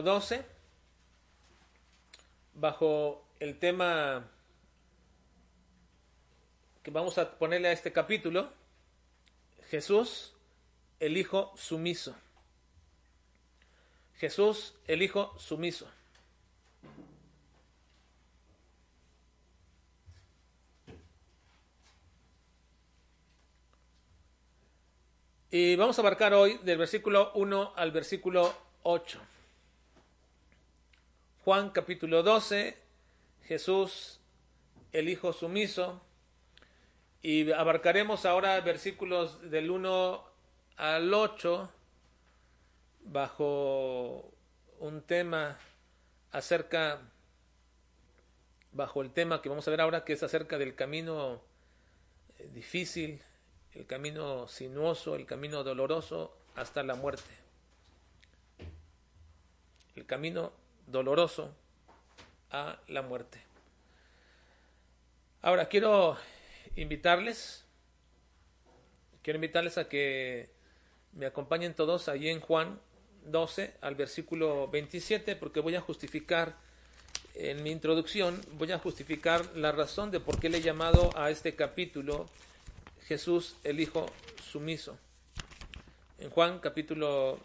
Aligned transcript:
12 0.00 0.42
bajo 2.54 3.26
el 3.40 3.58
tema 3.58 4.26
que 6.82 6.90
vamos 6.90 7.18
a 7.18 7.36
ponerle 7.36 7.68
a 7.68 7.72
este 7.72 7.92
capítulo, 7.92 8.50
Jesús, 9.68 10.32
el 10.98 11.18
Hijo 11.18 11.52
sumiso. 11.58 12.16
Jesús, 14.16 14.74
el 14.86 15.02
Hijo 15.02 15.38
sumiso. 15.38 15.86
Y 25.50 25.76
vamos 25.76 25.98
a 25.98 26.00
abarcar 26.00 26.32
hoy 26.32 26.56
del 26.64 26.78
versículo 26.78 27.30
1 27.34 27.74
al 27.76 27.92
versículo 27.92 28.54
8. 28.84 29.31
Juan 31.44 31.70
capítulo 31.70 32.22
12, 32.22 32.76
Jesús, 33.46 34.20
el 34.92 35.08
Hijo 35.08 35.32
sumiso. 35.32 36.00
Y 37.20 37.50
abarcaremos 37.50 38.26
ahora 38.26 38.60
versículos 38.60 39.50
del 39.50 39.72
1 39.72 40.24
al 40.76 41.12
8 41.12 41.68
bajo 43.06 44.30
un 44.78 45.02
tema 45.02 45.58
acerca, 46.30 47.00
bajo 48.70 49.02
el 49.02 49.10
tema 49.10 49.42
que 49.42 49.48
vamos 49.48 49.66
a 49.66 49.72
ver 49.72 49.80
ahora, 49.80 50.04
que 50.04 50.12
es 50.12 50.22
acerca 50.22 50.58
del 50.58 50.76
camino 50.76 51.42
difícil, 52.54 53.20
el 53.74 53.86
camino 53.86 54.46
sinuoso, 54.46 55.16
el 55.16 55.26
camino 55.26 55.64
doloroso 55.64 56.36
hasta 56.54 56.84
la 56.84 56.94
muerte. 56.94 57.34
El 59.96 60.06
camino 60.06 60.61
doloroso 60.86 61.54
a 62.50 62.78
la 62.88 63.02
muerte. 63.02 63.40
Ahora 65.40 65.68
quiero 65.68 66.16
invitarles, 66.76 67.64
quiero 69.22 69.38
invitarles 69.38 69.78
a 69.78 69.88
que 69.88 70.50
me 71.12 71.26
acompañen 71.26 71.74
todos 71.74 72.08
allí 72.08 72.28
en 72.28 72.40
Juan 72.40 72.80
12 73.26 73.74
al 73.80 73.94
versículo 73.94 74.68
27 74.68 75.36
porque 75.36 75.60
voy 75.60 75.74
a 75.74 75.80
justificar 75.80 76.56
en 77.34 77.62
mi 77.62 77.70
introducción, 77.70 78.40
voy 78.52 78.72
a 78.72 78.78
justificar 78.78 79.56
la 79.56 79.72
razón 79.72 80.10
de 80.10 80.20
por 80.20 80.38
qué 80.38 80.48
le 80.48 80.58
he 80.58 80.62
llamado 80.62 81.10
a 81.16 81.30
este 81.30 81.54
capítulo 81.54 82.28
Jesús 83.06 83.56
el 83.64 83.80
Hijo 83.80 84.06
sumiso. 84.50 84.98
En 86.18 86.30
Juan 86.30 86.60
capítulo 86.60 87.38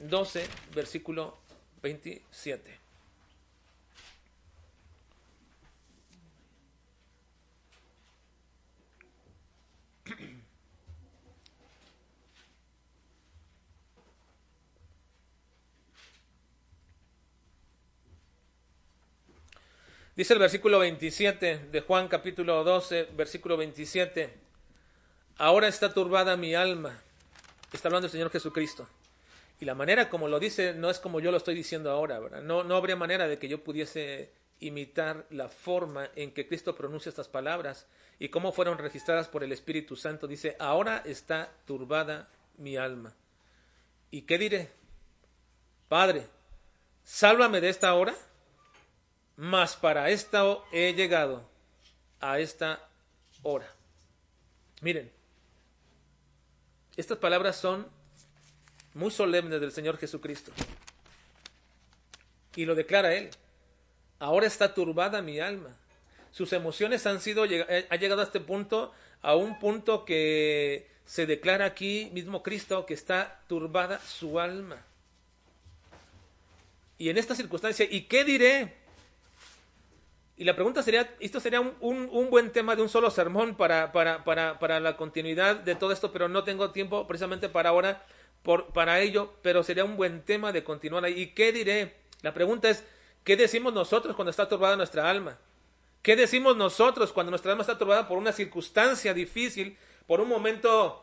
12, 0.00 0.46
versículo 0.74 1.36
27. 1.84 2.80
Dice 20.16 20.32
el 20.32 20.38
versículo 20.38 20.78
27 20.78 21.58
de 21.70 21.80
Juan 21.82 22.08
capítulo 22.08 22.64
12, 22.64 23.10
versículo 23.14 23.58
27. 23.58 24.32
Ahora 25.36 25.68
está 25.68 25.92
turbada 25.92 26.38
mi 26.38 26.54
alma. 26.54 26.98
Está 27.74 27.88
hablando 27.88 28.06
el 28.06 28.12
Señor 28.12 28.30
Jesucristo. 28.30 28.88
Y 29.60 29.64
la 29.64 29.74
manera 29.74 30.08
como 30.08 30.28
lo 30.28 30.40
dice 30.40 30.74
no 30.74 30.90
es 30.90 30.98
como 30.98 31.20
yo 31.20 31.30
lo 31.30 31.36
estoy 31.36 31.54
diciendo 31.54 31.90
ahora. 31.90 32.20
No, 32.40 32.64
no 32.64 32.76
habría 32.76 32.96
manera 32.96 33.28
de 33.28 33.38
que 33.38 33.48
yo 33.48 33.62
pudiese 33.62 34.32
imitar 34.60 35.26
la 35.30 35.48
forma 35.48 36.10
en 36.16 36.32
que 36.32 36.46
Cristo 36.48 36.74
pronuncia 36.74 37.10
estas 37.10 37.28
palabras 37.28 37.86
y 38.18 38.28
cómo 38.28 38.52
fueron 38.52 38.78
registradas 38.78 39.28
por 39.28 39.44
el 39.44 39.52
Espíritu 39.52 39.96
Santo. 39.96 40.26
Dice, 40.26 40.56
ahora 40.58 41.02
está 41.04 41.52
turbada 41.66 42.28
mi 42.56 42.76
alma. 42.76 43.14
¿Y 44.10 44.22
qué 44.22 44.38
diré? 44.38 44.70
Padre, 45.88 46.26
sálvame 47.02 47.60
de 47.60 47.68
esta 47.68 47.94
hora, 47.94 48.14
mas 49.36 49.76
para 49.76 50.10
esta 50.10 50.44
he 50.72 50.94
llegado 50.94 51.48
a 52.20 52.38
esta 52.38 52.88
hora. 53.42 53.70
Miren, 54.80 55.10
estas 56.96 57.18
palabras 57.18 57.56
son 57.56 57.86
muy 58.94 59.10
solemnes 59.10 59.60
del 59.60 59.72
Señor 59.72 59.98
Jesucristo. 59.98 60.52
Y 62.56 62.64
lo 62.64 62.74
declara 62.74 63.14
Él. 63.14 63.30
Ahora 64.18 64.46
está 64.46 64.72
turbada 64.72 65.20
mi 65.22 65.40
alma. 65.40 65.70
Sus 66.30 66.52
emociones 66.52 67.06
han 67.06 67.20
sido, 67.20 67.42
ha 67.42 67.96
llegado 67.96 68.20
a 68.20 68.24
este 68.24 68.40
punto, 68.40 68.92
a 69.22 69.36
un 69.36 69.58
punto 69.58 70.04
que 70.04 70.88
se 71.04 71.26
declara 71.26 71.64
aquí 71.66 72.10
mismo 72.12 72.42
Cristo 72.42 72.86
que 72.86 72.94
está 72.94 73.40
turbada 73.48 74.00
su 74.00 74.40
alma. 74.40 74.78
Y 76.96 77.08
en 77.08 77.18
esta 77.18 77.34
circunstancia, 77.34 77.86
¿y 77.90 78.02
qué 78.02 78.24
diré? 78.24 78.74
Y 80.36 80.44
la 80.44 80.54
pregunta 80.54 80.82
sería, 80.82 81.14
esto 81.20 81.38
sería 81.38 81.60
un, 81.60 81.74
un, 81.80 82.08
un 82.10 82.30
buen 82.30 82.50
tema 82.50 82.74
de 82.74 82.82
un 82.82 82.88
solo 82.88 83.10
sermón 83.10 83.56
para, 83.56 83.92
para, 83.92 84.24
para, 84.24 84.58
para, 84.58 84.80
la 84.80 84.96
continuidad 84.96 85.56
de 85.56 85.76
todo 85.76 85.92
esto, 85.92 86.12
pero 86.12 86.28
no 86.28 86.42
tengo 86.42 86.70
tiempo 86.72 87.06
precisamente 87.06 87.48
para 87.48 87.68
ahora 87.68 88.04
por, 88.44 88.72
para 88.72 89.00
ello, 89.00 89.32
pero 89.42 89.64
sería 89.64 89.84
un 89.84 89.96
buen 89.96 90.22
tema 90.22 90.52
de 90.52 90.62
continuar 90.62 91.04
ahí. 91.04 91.20
¿Y 91.20 91.26
qué 91.28 91.50
diré? 91.50 91.94
La 92.22 92.34
pregunta 92.34 92.68
es, 92.68 92.84
¿qué 93.24 93.36
decimos 93.36 93.72
nosotros 93.72 94.14
cuando 94.14 94.30
está 94.30 94.48
turbada 94.48 94.76
nuestra 94.76 95.10
alma? 95.10 95.38
¿Qué 96.02 96.14
decimos 96.14 96.54
nosotros 96.54 97.12
cuando 97.12 97.30
nuestra 97.30 97.52
alma 97.52 97.62
está 97.62 97.78
turbada 97.78 98.06
por 98.06 98.18
una 98.18 98.32
circunstancia 98.32 99.14
difícil, 99.14 99.78
por 100.06 100.20
un 100.20 100.28
momento 100.28 101.02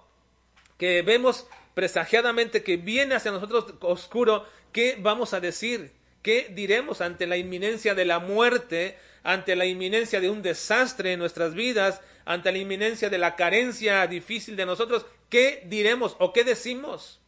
que 0.78 1.02
vemos 1.02 1.48
presagiadamente 1.74 2.62
que 2.62 2.78
viene 2.78 3.16
hacia 3.16 3.32
nosotros 3.32 3.74
oscuro? 3.82 4.46
¿Qué 4.72 4.98
vamos 5.00 5.34
a 5.34 5.40
decir? 5.40 5.92
¿Qué 6.22 6.50
diremos 6.52 7.02
ante 7.02 7.26
la 7.26 7.38
inminencia 7.38 7.96
de 7.96 8.06
la 8.06 8.20
muerte, 8.20 9.00
ante 9.24 9.56
la 9.56 9.66
inminencia 9.66 10.20
de 10.20 10.30
un 10.30 10.44
desastre 10.44 11.14
en 11.14 11.20
nuestras 11.20 11.56
vidas, 11.56 12.02
ante 12.24 12.52
la 12.52 12.60
inminencia 12.60 13.10
de 13.10 13.18
la 13.18 13.36
carencia 13.36 14.06
difícil 14.06 14.56
de 14.56 14.68
nosotros? 14.68 15.08
¿Qué 15.30 15.64
diremos 15.66 16.16
o 16.20 16.34
qué 16.34 16.44
decimos? 16.44 17.21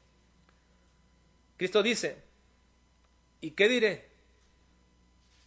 Cristo 1.57 1.83
dice, 1.83 2.17
¿y 3.41 3.51
qué 3.51 3.67
diré? 3.67 4.09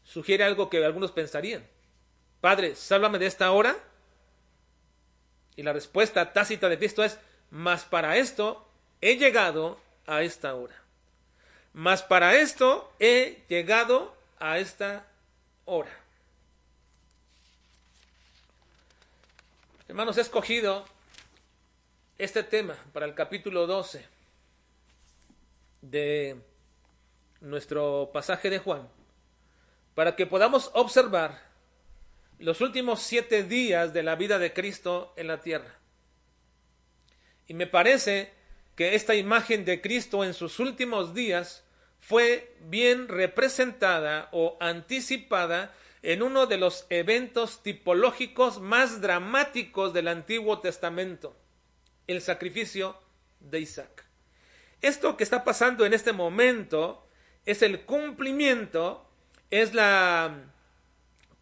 Sugiere 0.05 0.45
algo 0.45 0.71
que 0.71 0.85
algunos 0.85 1.13
pensarían. 1.13 1.67
Padre, 2.41 2.77
sálvame 2.77 3.19
de 3.19 3.27
esta 3.27 3.51
hora. 3.51 3.77
Y 5.57 5.63
la 5.63 5.73
respuesta 5.73 6.33
tácita 6.33 6.69
de 6.69 6.79
Cristo 6.79 7.03
es, 7.03 7.19
mas 7.51 7.85
para 7.85 8.17
esto 8.17 8.69
he 9.01 9.17
llegado 9.17 9.81
a 10.07 10.23
esta 10.23 10.55
hora. 10.55 10.75
Mas 11.73 12.03
para 12.03 12.37
esto 12.37 12.93
he 13.01 13.43
llegado 13.49 14.15
a 14.39 14.59
esta 14.59 15.07
hora. 15.65 15.91
Hermanos, 19.89 20.19
he 20.19 20.21
escogido 20.21 20.85
este 22.19 22.43
tema 22.43 22.77
para 22.93 23.07
el 23.07 23.15
capítulo 23.15 23.67
12 23.67 24.16
de 25.91 26.41
nuestro 27.41 28.11
pasaje 28.13 28.51
de 28.51 28.59
Juan, 28.59 28.89
para 29.95 30.17
que 30.17 30.27
podamos 30.27 30.71
observar 30.75 31.47
los 32.39 32.61
últimos 32.61 33.01
siete 33.01 33.43
días 33.45 33.93
de 33.93 34.03
la 34.03 34.15
vida 34.15 34.39
de 34.39 34.53
Cristo 34.53 35.13
en 35.17 35.29
la 35.29 35.41
tierra. 35.41 35.79
Y 37.47 37.55
me 37.55 37.67
parece 37.67 38.33
que 38.75 38.95
esta 38.95 39.15
imagen 39.15 39.65
de 39.65 39.81
Cristo 39.81 40.25
en 40.25 40.35
sus 40.35 40.59
últimos 40.59 41.15
días 41.15 41.65
fue 42.01 42.55
bien 42.61 43.09
representada 43.09 44.29
o 44.33 44.57
anticipada 44.61 45.75
en 46.03 46.23
uno 46.23 46.47
de 46.47 46.59
los 46.59 46.87
eventos 46.91 47.63
tipológicos 47.63 48.61
más 48.61 49.01
dramáticos 49.01 49.93
del 49.93 50.09
Antiguo 50.09 50.61
Testamento, 50.61 51.37
el 52.07 52.21
sacrificio 52.21 53.01
de 53.41 53.61
Isaac. 53.61 54.06
Esto 54.87 55.17
que 55.17 55.25
está 55.25 55.43
pasando 55.43 55.85
en 55.85 55.95
este 55.95 56.13
momento 56.13 57.09
es 57.45 57.63
el 57.63 57.81
cumplimiento, 57.81 59.05
es 59.51 59.75
la 59.75 60.45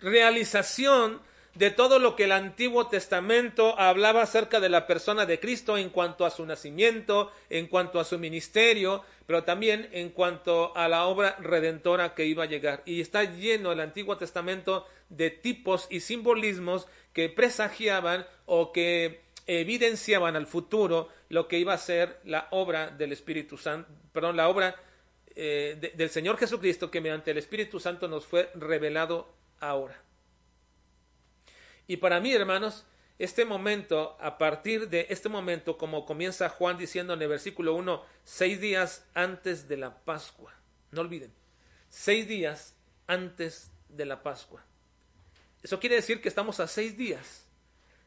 realización 0.00 1.20
de 1.55 1.70
todo 1.70 1.99
lo 1.99 2.17
que 2.17 2.25
el 2.25 2.32
Antiguo 2.32 2.87
Testamento 2.87 3.79
hablaba 3.79 4.23
acerca 4.23 4.61
de 4.61 4.70
la 4.70 4.87
persona 4.87 5.26
de 5.26 5.41
Cristo 5.41 5.76
en 5.76 5.91
cuanto 5.91 6.25
a 6.25 6.31
su 6.31 6.46
nacimiento, 6.46 7.32
en 7.50 7.67
cuanto 7.67 8.00
a 8.00 8.05
su 8.05 8.19
ministerio, 8.19 9.02
pero 9.26 9.44
también 9.44 9.90
en 9.93 10.08
cuanto 10.08 10.75
a 10.75 10.88
la 10.88 11.05
obra 11.05 11.37
redentora 11.38 12.14
que 12.14 12.25
iba 12.25 12.44
a 12.44 12.49
llegar. 12.49 12.82
Y 12.87 13.02
está 13.02 13.25
lleno 13.25 13.73
el 13.73 13.81
Antiguo 13.81 14.17
Testamento 14.17 14.87
de 15.11 15.29
tipos 15.29 15.87
y 15.90 16.00
simbolismos 16.00 16.87
que 17.12 17.29
presagiaban 17.29 18.26
o 18.47 18.73
que 18.73 19.20
evidenciaban 19.47 20.35
al 20.35 20.47
futuro 20.47 21.11
lo 21.35 21.49
que 21.49 21.59
iba 21.59 21.75
a 21.75 21.79
ser 21.79 22.21
la 22.23 22.47
obra 22.53 22.91
del 22.91 23.11
Espíritu 23.11 23.59
Santo, 23.59 23.91
perdón, 24.13 24.37
la 24.37 24.49
obra 24.49 24.77
eh, 25.35 25.93
del 25.97 26.09
Señor 26.09 26.39
Jesucristo 26.39 26.93
que 26.93 27.01
mediante 27.01 27.33
el 27.33 27.39
Espíritu 27.39 27.81
Santo 27.81 28.07
nos 28.07 28.25
fue 28.25 28.53
revelado 28.55 29.35
ahora. 29.59 30.01
Y 31.89 31.97
para 31.97 32.21
mí, 32.21 32.33
hermanos, 32.33 32.87
este 33.19 33.45
momento, 33.45 34.17
a 34.21 34.39
partir 34.39 34.89
de 34.89 35.09
este 35.11 35.29
momento, 35.29 35.77
como 35.77 36.07
comienza 36.07 36.49
Juan 36.49 36.79
diciendo 36.79 37.15
en 37.15 37.23
el 37.23 37.29
versículo 37.29 37.75
1, 37.75 38.05
seis 38.23 38.61
días 38.61 39.05
antes 39.13 39.67
de 39.67 39.77
la 39.77 40.05
Pascua. 40.05 40.55
No 40.93 41.01
olviden, 41.01 41.33
seis 41.89 42.29
días 42.29 42.77
antes 43.09 43.73
de 43.89 44.07
la 44.07 44.23
Pascua. 44.23 44.65
Eso 45.65 45.81
quiere 45.81 45.97
decir 45.97 46.21
que 46.21 46.29
estamos 46.29 46.61
a 46.61 46.69
seis 46.69 46.97
días 46.97 47.49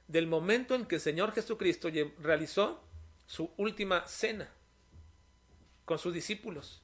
del 0.08 0.28
momento 0.28 0.76
en 0.76 0.86
que 0.86 0.96
el 0.96 1.02
Señor 1.02 1.34
Jesucristo 1.34 1.90
realizó 2.20 2.87
su 3.28 3.52
última 3.58 4.08
cena 4.08 4.50
con 5.86 6.00
sus 6.00 6.14
discípulos. 6.14 6.82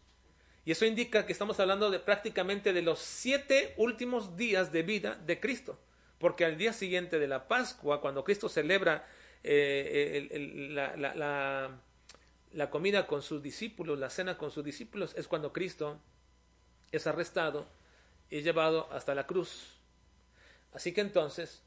Y 0.65 0.71
eso 0.71 0.85
indica 0.85 1.25
que 1.25 1.33
estamos 1.33 1.59
hablando 1.59 1.89
de 1.89 1.99
prácticamente 1.99 2.71
de 2.71 2.83
los 2.83 2.99
siete 2.99 3.73
últimos 3.77 4.37
días 4.37 4.71
de 4.71 4.83
vida 4.83 5.15
de 5.15 5.39
Cristo 5.39 5.79
porque 6.23 6.45
al 6.45 6.57
día 6.57 6.71
siguiente 6.71 7.19
de 7.19 7.27
la 7.27 7.49
Pascua, 7.49 7.99
cuando 7.99 8.23
Cristo 8.23 8.47
celebra 8.47 9.05
eh, 9.43 10.69
la, 10.71 12.69
comida 12.69 13.07
con 13.07 13.21
sus 13.21 13.43
discípulos, 13.43 13.99
la 13.99 14.09
cena 14.09 14.37
con 14.37 14.49
sus 14.49 14.63
discípulos, 14.63 15.13
es 15.17 15.27
cuando 15.27 15.51
Cristo 15.51 15.99
es 16.93 17.07
arrestado 17.07 17.67
y 18.29 18.41
llevado 18.41 18.87
hasta 18.93 19.13
la 19.13 19.27
cruz. 19.27 19.81
Así 20.71 20.93
que 20.93 21.01
entonces 21.01 21.61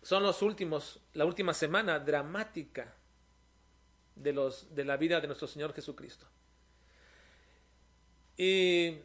son 0.00 0.22
los 0.22 0.40
últimos, 0.40 1.00
la 1.12 1.24
última 1.24 1.54
semana 1.54 1.98
dramática 1.98 2.94
de, 4.16 4.32
los, 4.32 4.74
de 4.74 4.84
la 4.84 4.96
vida 4.96 5.20
de 5.20 5.26
nuestro 5.26 5.48
Señor 5.48 5.72
Jesucristo. 5.74 6.26
Y 8.36 8.98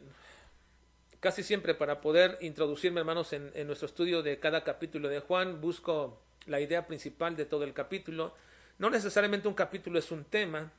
Casi 1.20 1.42
siempre 1.42 1.74
para 1.74 2.00
poder 2.00 2.38
introducirme, 2.40 3.00
hermanos, 3.00 3.34
en, 3.34 3.52
nuestro 3.66 3.84
estudio 3.84 4.22
de 4.22 4.40
cada 4.40 4.64
capítulo 4.64 5.10
de 5.10 5.20
Juan, 5.20 5.60
busco 5.60 6.22
la 6.46 6.60
idea 6.60 6.86
principal 6.86 7.36
de 7.36 7.44
todo 7.44 7.64
el 7.64 7.74
capítulo. 7.74 8.34
No 8.78 8.88
necesariamente 8.88 9.46
un 9.46 9.52
capítulo 9.52 9.98
es 9.98 10.10
un 10.10 10.24
tema, 10.24 10.72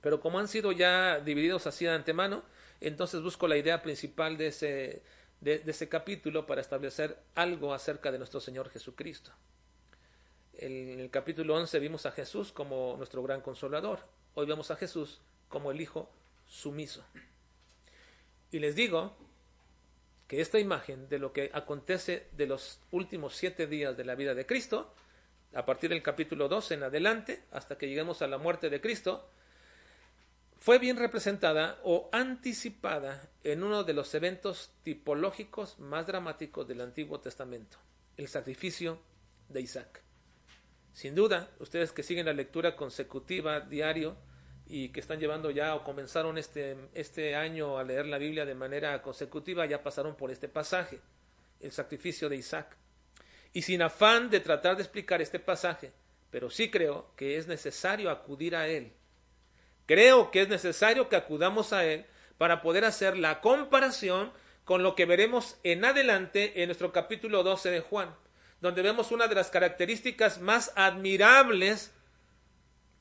pero 0.00 0.20
como 0.20 0.38
han 0.38 0.48
sido 0.48 0.72
ya 0.72 1.20
divididos 1.20 1.66
así 1.66 1.84
de 1.84 1.90
antemano, 1.90 2.42
entonces 2.80 3.20
busco 3.20 3.46
la 3.46 3.58
idea 3.58 3.82
principal 3.82 4.38
de 4.38 4.46
ese, 4.46 5.02
de, 5.42 5.62
ese 5.66 5.86
capítulo 5.86 6.46
para 6.46 6.62
establecer 6.62 7.18
algo 7.34 7.74
acerca 7.74 8.10
de 8.10 8.16
nuestro 8.16 8.40
Señor 8.40 8.70
Jesucristo. 8.70 9.32
En 10.54 11.00
el 11.00 11.10
capítulo 11.10 11.54
11 11.56 11.78
vimos 11.78 12.04
a 12.06 12.12
Jesús 12.12 12.52
como 12.52 12.94
nuestro 12.96 13.22
gran 13.22 13.40
consolador. 13.40 14.00
Hoy 14.34 14.46
vemos 14.46 14.70
a 14.70 14.76
Jesús 14.76 15.20
como 15.48 15.70
el 15.70 15.80
Hijo 15.80 16.10
sumiso. 16.46 17.04
Y 18.50 18.58
les 18.58 18.74
digo 18.74 19.16
que 20.28 20.40
esta 20.40 20.58
imagen 20.58 21.08
de 21.08 21.18
lo 21.18 21.32
que 21.32 21.50
acontece 21.54 22.28
de 22.32 22.46
los 22.46 22.80
últimos 22.90 23.34
siete 23.34 23.66
días 23.66 23.96
de 23.96 24.04
la 24.04 24.14
vida 24.14 24.34
de 24.34 24.46
Cristo, 24.46 24.94
a 25.54 25.64
partir 25.64 25.90
del 25.90 26.02
capítulo 26.02 26.48
12 26.48 26.74
en 26.74 26.82
adelante, 26.82 27.44
hasta 27.50 27.76
que 27.76 27.88
lleguemos 27.88 28.22
a 28.22 28.26
la 28.26 28.38
muerte 28.38 28.70
de 28.70 28.80
Cristo, 28.80 29.28
fue 30.58 30.78
bien 30.78 30.96
representada 30.96 31.80
o 31.82 32.08
anticipada 32.12 33.28
en 33.42 33.64
uno 33.64 33.84
de 33.84 33.94
los 33.94 34.14
eventos 34.14 34.70
tipológicos 34.82 35.78
más 35.78 36.06
dramáticos 36.06 36.68
del 36.68 36.82
Antiguo 36.82 37.20
Testamento, 37.20 37.78
el 38.16 38.28
sacrificio 38.28 39.00
de 39.48 39.60
Isaac. 39.60 40.02
Sin 40.92 41.14
duda, 41.14 41.50
ustedes 41.58 41.92
que 41.92 42.02
siguen 42.02 42.26
la 42.26 42.32
lectura 42.32 42.76
consecutiva 42.76 43.60
diario, 43.60 44.16
y 44.66 44.88
que 44.88 45.00
están 45.00 45.20
llevando 45.20 45.50
ya 45.50 45.74
o 45.74 45.84
comenzaron 45.84 46.38
este, 46.38 46.76
este 46.94 47.34
año 47.34 47.76
a 47.76 47.84
leer 47.84 48.06
la 48.06 48.16
Biblia 48.16 48.46
de 48.46 48.54
manera 48.54 49.02
consecutiva, 49.02 49.66
ya 49.66 49.82
pasaron 49.82 50.16
por 50.16 50.30
este 50.30 50.48
pasaje, 50.48 50.98
el 51.60 51.72
sacrificio 51.72 52.28
de 52.30 52.36
Isaac. 52.36 52.76
Y 53.52 53.62
sin 53.62 53.82
afán 53.82 54.30
de 54.30 54.40
tratar 54.40 54.76
de 54.76 54.82
explicar 54.82 55.20
este 55.20 55.38
pasaje, 55.38 55.92
pero 56.30 56.48
sí 56.48 56.70
creo 56.70 57.12
que 57.16 57.36
es 57.36 57.46
necesario 57.46 58.10
acudir 58.10 58.56
a 58.56 58.66
él. 58.66 58.94
Creo 59.84 60.30
que 60.30 60.40
es 60.40 60.48
necesario 60.48 61.10
que 61.10 61.16
acudamos 61.16 61.74
a 61.74 61.84
él 61.84 62.06
para 62.38 62.62
poder 62.62 62.86
hacer 62.86 63.18
la 63.18 63.42
comparación 63.42 64.32
con 64.64 64.82
lo 64.82 64.94
que 64.94 65.04
veremos 65.04 65.58
en 65.64 65.84
adelante 65.84 66.62
en 66.62 66.68
nuestro 66.68 66.92
capítulo 66.92 67.42
12 67.42 67.70
de 67.70 67.80
Juan, 67.80 68.14
donde 68.62 68.80
vemos 68.80 69.10
una 69.10 69.26
de 69.26 69.34
las 69.34 69.50
características 69.50 70.40
más 70.40 70.72
admirables 70.76 71.90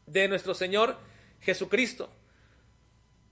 de 0.08 0.28
nuestro 0.28 0.56
Señor 0.56 0.98
Jesucristo. 1.40 2.12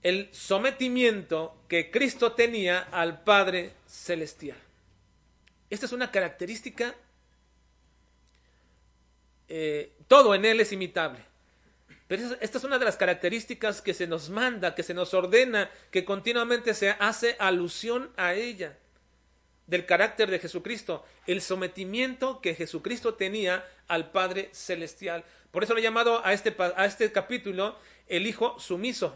El 0.00 0.32
sometimiento 0.32 1.60
que 1.68 1.90
Cristo 1.90 2.32
tenía 2.32 2.86
al 2.92 3.24
Padre 3.24 3.72
Celestial. 3.84 4.56
Esta 5.68 5.86
es 5.86 5.92
una 5.92 6.12
característica, 6.12 6.94
eh, 9.48 9.92
todo 10.06 10.32
en 10.32 10.44
Él 10.44 10.60
es 10.60 10.70
imitable. 10.70 11.18
Pero 12.06 12.36
esta 12.40 12.58
es 12.58 12.64
una 12.64 12.78
de 12.78 12.84
las 12.84 12.96
características 12.96 13.82
que 13.82 13.92
se 13.92 14.06
nos 14.06 14.30
manda, 14.30 14.76
que 14.76 14.84
se 14.84 14.94
nos 14.94 15.14
ordena, 15.14 15.68
que 15.90 16.04
continuamente 16.04 16.74
se 16.74 16.90
hace 16.90 17.34
alusión 17.40 18.12
a 18.16 18.34
ella, 18.34 18.76
del 19.70 19.86
carácter 19.86 20.30
de 20.30 20.40
Jesucristo, 20.40 21.04
el 21.28 21.40
sometimiento 21.40 22.40
que 22.40 22.56
Jesucristo 22.56 23.14
tenía 23.14 23.64
al 23.86 24.10
Padre 24.10 24.50
Celestial. 24.52 25.24
Por 25.52 25.62
eso 25.62 25.74
lo 25.74 25.78
he 25.78 25.82
llamado 25.82 26.26
a 26.26 26.32
este, 26.32 26.54
a 26.58 26.84
este 26.84 27.10
capítulo 27.12 27.78
el 28.08 28.26
hijo 28.26 28.58
sumiso. 28.58 29.14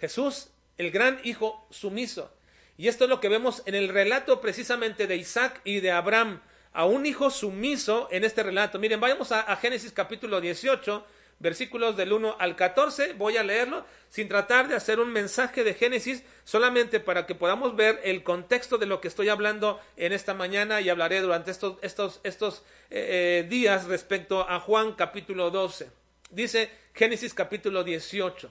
Jesús, 0.00 0.48
el 0.78 0.90
gran 0.90 1.20
hijo 1.22 1.66
sumiso. 1.70 2.32
Y 2.78 2.88
esto 2.88 3.04
es 3.04 3.10
lo 3.10 3.20
que 3.20 3.28
vemos 3.28 3.62
en 3.66 3.74
el 3.74 3.90
relato 3.90 4.40
precisamente 4.40 5.06
de 5.06 5.16
Isaac 5.16 5.60
y 5.64 5.80
de 5.80 5.90
Abraham, 5.90 6.40
a 6.72 6.86
un 6.86 7.04
hijo 7.04 7.30
sumiso 7.30 8.08
en 8.10 8.24
este 8.24 8.42
relato. 8.42 8.78
Miren, 8.78 9.00
vayamos 9.00 9.32
a, 9.32 9.54
Génesis 9.56 9.92
capítulo 9.92 10.40
18, 10.40 11.06
versículos 11.38 11.96
del 11.96 12.12
1 12.12 12.36
al 12.38 12.56
14. 12.56 13.14
Voy 13.14 13.36
a 13.36 13.42
leerlo 13.42 13.84
sin 14.08 14.28
tratar 14.28 14.68
de 14.68 14.74
hacer 14.74 15.00
un 15.00 15.12
mensaje 15.12 15.64
de 15.64 15.74
Génesis, 15.74 16.22
solamente 16.44 17.00
para 17.00 17.26
que 17.26 17.34
podamos 17.34 17.76
ver 17.76 18.00
el 18.04 18.22
contexto 18.22 18.78
de 18.78 18.86
lo 18.86 19.00
que 19.00 19.08
estoy 19.08 19.28
hablando 19.28 19.80
en 19.96 20.12
esta 20.12 20.34
mañana 20.34 20.80
y 20.80 20.88
hablaré 20.88 21.20
durante 21.20 21.50
estos, 21.50 21.78
estos, 21.82 22.20
estos 22.24 22.64
eh, 22.90 23.42
eh, 23.44 23.48
días 23.48 23.86
respecto 23.86 24.48
a 24.48 24.60
Juan 24.60 24.92
capítulo 24.92 25.50
12. 25.50 25.90
Dice 26.30 26.70
Génesis 26.94 27.34
capítulo 27.34 27.84
18. 27.84 28.50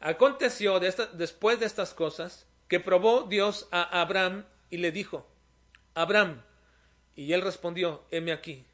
Aconteció 0.00 0.80
después 0.80 1.60
de 1.60 1.66
estas 1.66 1.92
cosas 1.92 2.46
que 2.68 2.80
probó 2.80 3.24
Dios 3.24 3.68
a 3.70 4.00
Abraham 4.00 4.46
y 4.70 4.78
le 4.78 4.92
dijo, 4.92 5.26
Abraham, 5.94 6.42
y 7.16 7.32
él 7.32 7.42
respondió, 7.42 8.04
heme 8.10 8.32
aquí, 8.32 8.64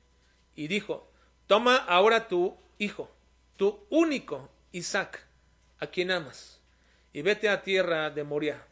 y 0.55 0.69
dijo, 0.69 1.11
toma 1.47 1.77
ahora 1.77 2.29
tu 2.29 2.57
hijo, 2.79 3.11
tu 3.57 3.87
único 3.91 4.51
Isaac, 4.73 5.27
a 5.79 5.87
quien 5.87 6.11
amas, 6.11 6.61
y 7.13 7.23
vete 7.23 7.49
a 7.49 7.63
tierra 7.63 8.11
de 8.11 8.25
Moria, 8.25 8.67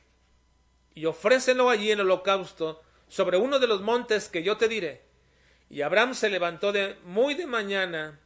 y 0.95 1.07
ofrécelo 1.07 1.71
allí 1.71 1.90
en 1.90 2.00
holocausto 2.00 2.83
sobre 3.09 3.37
uno 3.37 3.59
de 3.59 3.66
los 3.66 3.81
montes 3.81 4.28
que 4.28 4.43
yo 4.43 4.57
te 4.57 4.69
diré. 4.69 5.02
Y 5.71 5.83
Abraham 5.83 6.14
se 6.14 6.31
levantó 6.31 6.73
de 6.73 6.97
muy 7.04 7.35
de 7.35 7.47
mañana 7.47 8.21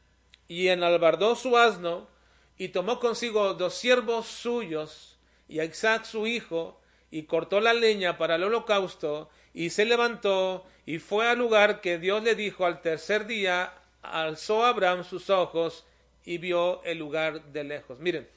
y 0.49 0.69
enalbardó 0.69 1.37
su 1.37 1.57
asno, 1.57 2.09
y 2.57 2.69
tomó 2.69 2.99
consigo 2.99 3.55
dos 3.55 3.75
siervos 3.75 4.27
suyos, 4.27 5.19
y 5.47 5.61
a 5.61 5.65
Isaac 5.65 6.05
su 6.05 6.27
hijo, 6.27 6.81
y 7.11 7.25
cortó 7.25 7.61
la 7.61 7.73
leña 7.73 8.19
para 8.19 8.35
el 8.35 8.45
holocausto, 8.45 9.31
y 9.55 9.71
se 9.71 9.85
levantó, 9.85 10.67
y 10.85 10.99
fue 10.99 11.29
al 11.29 11.39
lugar 11.39 11.81
que 11.81 11.99
Dios 11.99 12.23
le 12.23 12.35
dijo 12.35 12.67
al 12.67 12.81
tercer 12.81 13.27
día, 13.27 13.73
alzó 14.11 14.65
Abraham 14.65 15.05
sus 15.05 15.31
ojos, 15.31 15.85
y 16.29 16.37
vio 16.37 16.83
el 16.85 16.99
lugar 16.99 17.43
de 17.53 17.65
lejos. 17.65 17.99
Miren, 17.99 18.29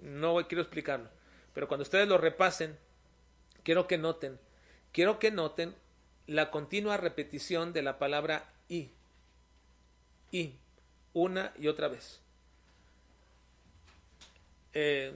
no 0.00 0.36
quiero 0.46 0.60
explicarlo, 0.60 1.08
pero 1.54 1.66
cuando 1.66 1.82
ustedes 1.82 2.06
lo 2.06 2.18
repasen, 2.18 2.76
quiero 3.62 3.86
que 3.86 3.96
noten, 3.96 4.38
quiero 4.92 5.18
que 5.18 5.30
noten 5.30 5.74
la 6.26 6.50
continua 6.50 6.98
repetición 6.98 7.72
de 7.72 7.80
la 7.80 7.98
palabra 7.98 8.52
y. 8.68 8.90
Y 10.30 10.56
una 11.14 11.54
y 11.58 11.68
otra 11.68 11.88
vez. 11.88 12.20
Eh, 14.74 15.14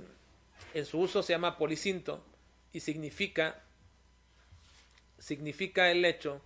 en 0.73 0.87
su 0.87 1.01
uso 1.01 1.23
se 1.23 1.35
llama 1.35 1.59
policinto 1.59 2.25
y 2.73 2.81
significa 2.81 3.63
significa 5.19 5.91
el 5.91 6.07
hecho 6.07 6.41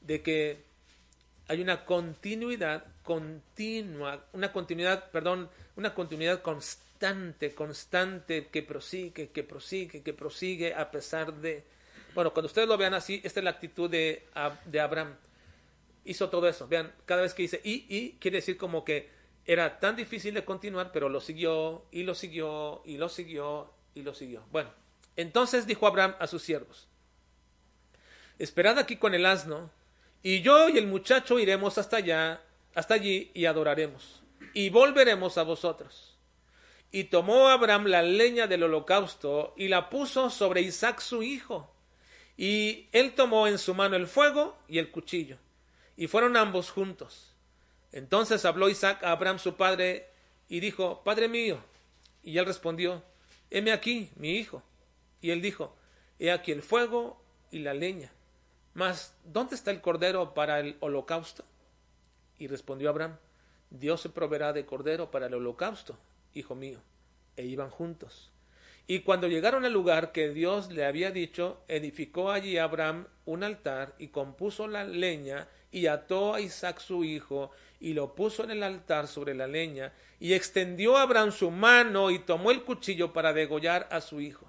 de 0.00 0.22
que 0.22 0.62
hay 1.48 1.60
una 1.60 1.84
continuidad 1.84 2.84
continua, 3.02 4.24
una 4.32 4.52
continuidad, 4.52 5.10
perdón, 5.10 5.50
una 5.76 5.94
continuidad 5.94 6.42
constante, 6.42 7.54
constante 7.54 8.48
que 8.48 8.62
prosigue, 8.62 9.28
que 9.28 9.42
prosigue, 9.42 10.02
que 10.02 10.12
prosigue 10.12 10.74
a 10.74 10.90
pesar 10.90 11.34
de 11.34 11.64
bueno, 12.14 12.32
cuando 12.32 12.46
ustedes 12.46 12.68
lo 12.68 12.76
vean 12.76 12.94
así, 12.94 13.20
esta 13.24 13.40
es 13.40 13.44
la 13.44 13.50
actitud 13.50 13.90
de, 13.90 14.24
de 14.66 14.80
Abraham 14.80 15.16
hizo 16.04 16.30
todo 16.30 16.48
eso. 16.48 16.68
Vean, 16.68 16.92
cada 17.06 17.22
vez 17.22 17.34
que 17.34 17.42
dice 17.42 17.60
y, 17.64 17.86
y, 17.88 18.12
quiere 18.20 18.38
decir 18.38 18.56
como 18.56 18.84
que 18.84 19.10
era 19.46 19.80
tan 19.80 19.96
difícil 19.96 20.32
de 20.34 20.44
continuar, 20.44 20.92
pero 20.92 21.08
lo 21.08 21.20
siguió 21.20 21.84
y 21.90 22.04
lo 22.04 22.14
siguió 22.14 22.82
y 22.84 22.98
lo 22.98 23.08
siguió 23.08 23.72
y 23.94 24.02
lo 24.02 24.14
siguió. 24.14 24.44
Bueno, 24.52 24.70
entonces 25.16 25.66
dijo 25.66 25.86
Abraham 25.86 26.14
a 26.20 26.26
sus 26.26 26.42
siervos, 26.42 26.88
esperad 28.38 28.78
aquí 28.78 28.96
con 28.96 29.14
el 29.14 29.26
asno, 29.26 29.70
y 30.24 30.40
yo 30.40 30.70
y 30.70 30.78
el 30.78 30.86
muchacho 30.86 31.38
iremos 31.38 31.76
hasta 31.76 31.98
allá, 31.98 32.42
hasta 32.74 32.94
allí 32.94 33.30
y 33.34 33.44
adoraremos, 33.44 34.22
y 34.54 34.70
volveremos 34.70 35.36
a 35.36 35.42
vosotros. 35.42 36.16
Y 36.90 37.04
tomó 37.04 37.48
Abraham 37.48 37.86
la 37.88 38.02
leña 38.02 38.46
del 38.46 38.62
holocausto 38.62 39.52
y 39.58 39.68
la 39.68 39.90
puso 39.90 40.30
sobre 40.30 40.62
Isaac 40.62 41.00
su 41.00 41.22
hijo, 41.22 41.70
y 42.38 42.88
él 42.92 43.12
tomó 43.12 43.46
en 43.46 43.58
su 43.58 43.74
mano 43.74 43.96
el 43.96 44.06
fuego 44.06 44.56
y 44.66 44.78
el 44.78 44.90
cuchillo, 44.90 45.36
y 45.94 46.06
fueron 46.06 46.38
ambos 46.38 46.70
juntos. 46.70 47.34
Entonces 47.92 48.46
habló 48.46 48.70
Isaac 48.70 49.04
a 49.04 49.10
Abraham 49.12 49.38
su 49.38 49.56
padre 49.56 50.08
y 50.48 50.60
dijo, 50.60 51.02
Padre 51.04 51.28
mío. 51.28 51.58
Y 52.22 52.38
él 52.38 52.46
respondió, 52.46 53.02
Heme 53.50 53.72
aquí, 53.72 54.10
mi 54.16 54.36
hijo. 54.36 54.62
Y 55.20 55.30
él 55.30 55.42
dijo, 55.42 55.76
He 56.18 56.32
aquí 56.32 56.50
el 56.50 56.62
fuego 56.62 57.22
y 57.50 57.58
la 57.58 57.74
leña. 57.74 58.10
Mas, 58.74 59.16
¿dónde 59.24 59.54
está 59.54 59.70
el 59.70 59.80
cordero 59.80 60.34
para 60.34 60.58
el 60.58 60.76
holocausto? 60.80 61.44
Y 62.38 62.48
respondió 62.48 62.90
Abraham, 62.90 63.16
Dios 63.70 64.00
se 64.00 64.08
proveerá 64.08 64.52
de 64.52 64.66
cordero 64.66 65.10
para 65.10 65.26
el 65.26 65.34
holocausto, 65.34 65.96
hijo 66.34 66.54
mío. 66.54 66.80
E 67.36 67.44
iban 67.44 67.70
juntos. 67.70 68.32
Y 68.86 69.00
cuando 69.00 69.28
llegaron 69.28 69.64
al 69.64 69.72
lugar 69.72 70.12
que 70.12 70.28
Dios 70.30 70.70
le 70.70 70.84
había 70.84 71.10
dicho, 71.10 71.62
edificó 71.68 72.30
allí 72.30 72.58
Abraham 72.58 73.06
un 73.24 73.42
altar 73.42 73.94
y 73.98 74.08
compuso 74.08 74.68
la 74.68 74.84
leña 74.84 75.48
y 75.72 75.86
ató 75.86 76.34
a 76.34 76.40
Isaac 76.40 76.80
su 76.80 77.02
hijo 77.02 77.50
y 77.80 77.94
lo 77.94 78.14
puso 78.14 78.44
en 78.44 78.50
el 78.50 78.62
altar 78.62 79.08
sobre 79.08 79.34
la 79.34 79.46
leña 79.46 79.92
y 80.20 80.34
extendió 80.34 80.98
Abraham 80.98 81.32
su 81.32 81.50
mano 81.50 82.10
y 82.10 82.18
tomó 82.18 82.50
el 82.50 82.62
cuchillo 82.62 83.12
para 83.12 83.32
degollar 83.32 83.88
a 83.90 84.00
su 84.00 84.20
hijo. 84.20 84.46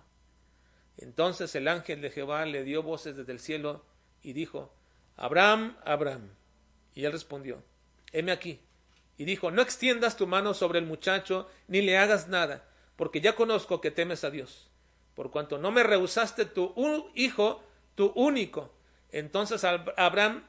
Entonces 0.97 1.55
el 1.55 1.67
ángel 1.67 2.01
de 2.01 2.09
Jehová 2.09 2.45
le 2.45 2.63
dio 2.63 2.83
voces 2.83 3.15
desde 3.15 3.31
el 3.31 3.39
cielo 3.39 3.83
y 4.29 4.33
dijo, 4.33 4.73
Abraham, 5.15 5.77
Abraham. 5.85 6.29
Y 6.93 7.05
él 7.05 7.11
respondió, 7.11 7.63
heme 8.11 8.31
aquí. 8.31 8.59
Y 9.17 9.25
dijo, 9.25 9.51
no 9.51 9.61
extiendas 9.61 10.17
tu 10.17 10.27
mano 10.27 10.53
sobre 10.53 10.79
el 10.79 10.85
muchacho, 10.85 11.49
ni 11.67 11.81
le 11.81 11.97
hagas 11.97 12.27
nada, 12.27 12.67
porque 12.95 13.21
ya 13.21 13.35
conozco 13.35 13.79
que 13.79 13.91
temes 13.91 14.23
a 14.23 14.31
Dios, 14.31 14.69
por 15.13 15.31
cuanto 15.31 15.57
no 15.57 15.71
me 15.71 15.83
rehusaste 15.83 16.45
tu 16.45 16.73
hijo, 17.15 17.63
tu 17.95 18.07
único. 18.15 18.73
Entonces 19.11 19.63
Abraham 19.63 20.43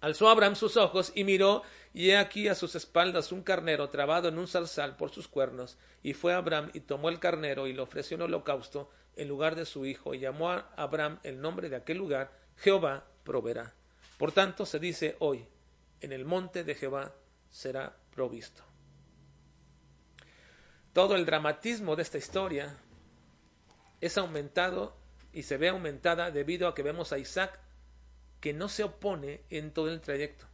Alzó 0.00 0.28
Abraham 0.28 0.54
sus 0.54 0.76
ojos 0.76 1.10
y 1.14 1.24
miró, 1.24 1.62
y 1.92 2.10
he 2.10 2.16
aquí 2.16 2.46
a 2.46 2.54
sus 2.54 2.76
espaldas 2.76 3.32
un 3.32 3.42
carnero 3.42 3.88
trabado 3.90 4.28
en 4.28 4.38
un 4.38 4.46
zarzal 4.46 4.96
por 4.96 5.10
sus 5.10 5.26
cuernos. 5.26 5.76
Y 6.04 6.12
fue 6.12 6.34
Abraham 6.34 6.70
y 6.72 6.80
tomó 6.80 7.08
el 7.08 7.18
carnero 7.18 7.66
y 7.66 7.72
lo 7.72 7.82
ofreció 7.82 8.14
en 8.14 8.22
holocausto 8.22 8.90
en 9.16 9.26
lugar 9.26 9.56
de 9.56 9.64
su 9.64 9.84
hijo, 9.84 10.14
y 10.14 10.20
llamó 10.20 10.50
a 10.50 10.70
Abraham 10.76 11.18
el 11.24 11.40
nombre 11.40 11.68
de 11.68 11.74
aquel 11.74 11.98
lugar, 11.98 12.30
Jehová 12.58 13.04
proveerá. 13.24 13.72
Por 14.18 14.32
tanto 14.32 14.66
se 14.66 14.78
dice 14.78 15.16
hoy, 15.20 15.46
en 16.00 16.12
el 16.12 16.24
monte 16.24 16.64
de 16.64 16.74
Jehová 16.74 17.14
será 17.50 17.96
provisto. 18.14 18.62
Todo 20.92 21.14
el 21.14 21.24
dramatismo 21.24 21.94
de 21.96 22.02
esta 22.02 22.18
historia 22.18 22.76
es 24.00 24.18
aumentado 24.18 24.96
y 25.32 25.44
se 25.44 25.56
ve 25.56 25.68
aumentada 25.68 26.30
debido 26.30 26.66
a 26.66 26.74
que 26.74 26.82
vemos 26.82 27.12
a 27.12 27.18
Isaac 27.18 27.58
que 28.40 28.52
no 28.52 28.68
se 28.68 28.84
opone 28.84 29.42
en 29.50 29.72
todo 29.72 29.90
el 29.90 30.00
trayecto. 30.00 30.46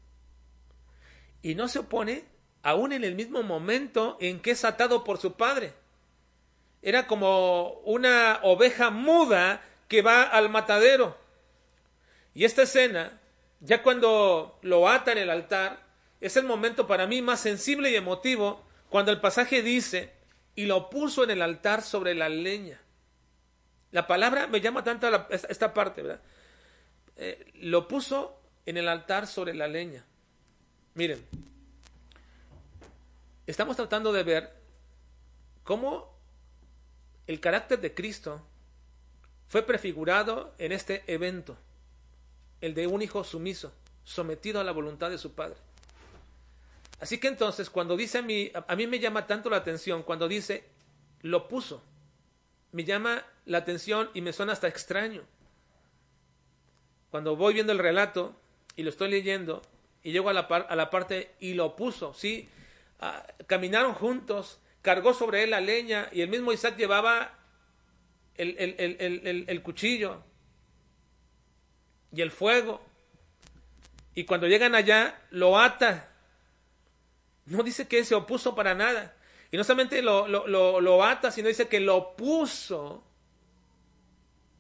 Y 1.43 1.55
no 1.55 1.69
se 1.69 1.79
opone 1.79 2.25
aún 2.63 2.93
en 2.93 3.05
el 3.05 3.15
mismo 3.15 3.43
momento 3.43 4.17
en 4.21 4.41
que 4.41 4.53
es 4.53 4.65
atado 4.65 5.05
por 5.05 5.19
su 5.19 5.35
padre. 5.35 5.75
Era 6.83 7.07
como 7.07 7.81
una 7.85 8.41
oveja 8.43 8.91
muda 8.91 9.63
que 9.89 10.03
va 10.03 10.23
al 10.23 10.49
matadero. 10.49 11.17
Y 12.35 12.45
esta 12.45 12.63
escena, 12.63 13.21
ya 13.61 13.83
cuando 13.83 14.59
lo 14.63 14.89
ata 14.89 15.13
en 15.13 15.19
el 15.19 15.31
altar, 15.31 15.85
es 16.21 16.37
el 16.37 16.45
momento 16.45 16.87
para 16.87 17.07
mí 17.07 17.23
más 17.23 17.41
sensible 17.41 17.91
y 17.91 17.97
emotivo 17.97 18.65
cuando 18.89 19.13
el 19.13 19.21
pasaje 19.21 19.63
dice, 19.63 20.13
y 20.55 20.67
lo 20.67 20.91
puso 20.91 21.25
en 21.25 21.31
el 21.31 21.43
altar 21.43 21.83
sobre 21.83 22.15
la 22.15 22.29
leña. 22.29 22.81
La 23.91 24.07
palabra 24.07 24.47
me 24.47 24.61
llama 24.61 24.83
tanto 24.83 25.09
esta 25.31 25.73
parte, 25.73 26.03
¿verdad? 26.03 26.21
Eh, 27.17 27.53
lo 27.55 27.87
puso 27.87 28.41
en 28.67 28.77
el 28.77 28.89
altar 28.89 29.27
sobre 29.27 29.55
la 29.55 29.69
leña. 29.69 30.05
Miren, 30.95 31.25
estamos 33.47 33.77
tratando 33.77 34.13
de 34.13 34.23
ver 34.23 34.53
cómo 35.63 36.17
el 37.27 37.41
carácter 37.41 37.81
de 37.81 37.95
Cristo 37.95 38.45
fue 39.47 39.63
prefigurado 39.63 40.55
en 40.59 40.73
este 40.73 41.05
evento, 41.07 41.57
el 42.61 42.75
de 42.75 42.87
un 42.87 43.03
hijo 43.03 43.25
sumiso, 43.25 43.73
sometido 44.05 44.61
a 44.61 44.65
la 44.65 44.73
voluntad 44.73 45.11
de 45.11 45.19
su 45.19 45.33
padre. 45.33 45.57
Así 47.01 47.19
que 47.19 47.29
entonces, 47.29 47.71
cuando 47.71 47.97
dice 47.97 48.19
a 48.19 48.23
mí, 48.23 48.51
a 48.55 48.77
mí 48.77 48.87
me 48.87 48.99
llama 48.99 49.27
tanto 49.27 49.51
la 49.51 49.59
atención, 49.59 50.03
cuando 50.03 50.29
dice, 50.29 50.65
lo 51.23 51.49
puso, 51.49 51.83
me 52.73 52.85
llama 52.85 53.25
la 53.47 53.59
atención 53.59 54.11
y 54.15 54.21
me 54.21 54.33
suena 54.33 54.53
hasta 54.53 54.69
extraño 54.69 55.23
cuando 57.15 57.37
voy 57.37 57.55
viendo 57.55 57.71
el 57.71 57.79
relato 57.79 58.35
y 58.75 58.83
lo 58.83 58.91
estoy 58.91 59.09
leyendo 59.09 59.63
y 60.03 60.11
llego 60.11 60.31
a 60.31 60.33
la, 60.33 60.41
a 60.41 60.75
la 60.75 60.91
parte 60.91 61.31
y 61.39 61.55
lo 61.55 61.77
puso, 61.77 62.13
¿sí? 62.13 62.49
Ah, 62.99 63.25
caminaron 63.47 63.95
juntos, 63.95 64.59
cargó 64.83 65.15
sobre 65.15 65.45
él 65.45 65.51
la 65.51 65.61
leña 65.61 66.09
y 66.11 66.23
el 66.23 66.29
mismo 66.29 66.53
Isaac 66.53 66.77
llevaba 66.77 67.39
el, 68.35 68.57
el, 69.47 69.63
cuchillo 69.63 70.25
y 72.15 72.23
el 72.23 72.31
fuego. 72.31 72.81
Y 74.15 74.25
cuando 74.25 74.47
llegan 74.47 74.75
allá, 74.75 75.21
lo 75.31 75.59
ata. 75.59 76.11
No 77.47 77.63
dice 77.63 77.89
que 77.89 78.05
se 78.05 78.15
opuso 78.15 78.55
para 78.55 78.75
nada. 78.75 79.15
Y 79.51 79.57
no 79.57 79.65
solamente 79.65 80.03
lo, 80.03 80.27
lo, 80.29 80.47
lo, 80.47 80.81
lo, 80.81 81.05
ata, 81.05 81.31
sino 81.31 81.49
dice 81.49 81.69
que 81.69 81.81
lo 81.81 82.17
puso 82.17 83.05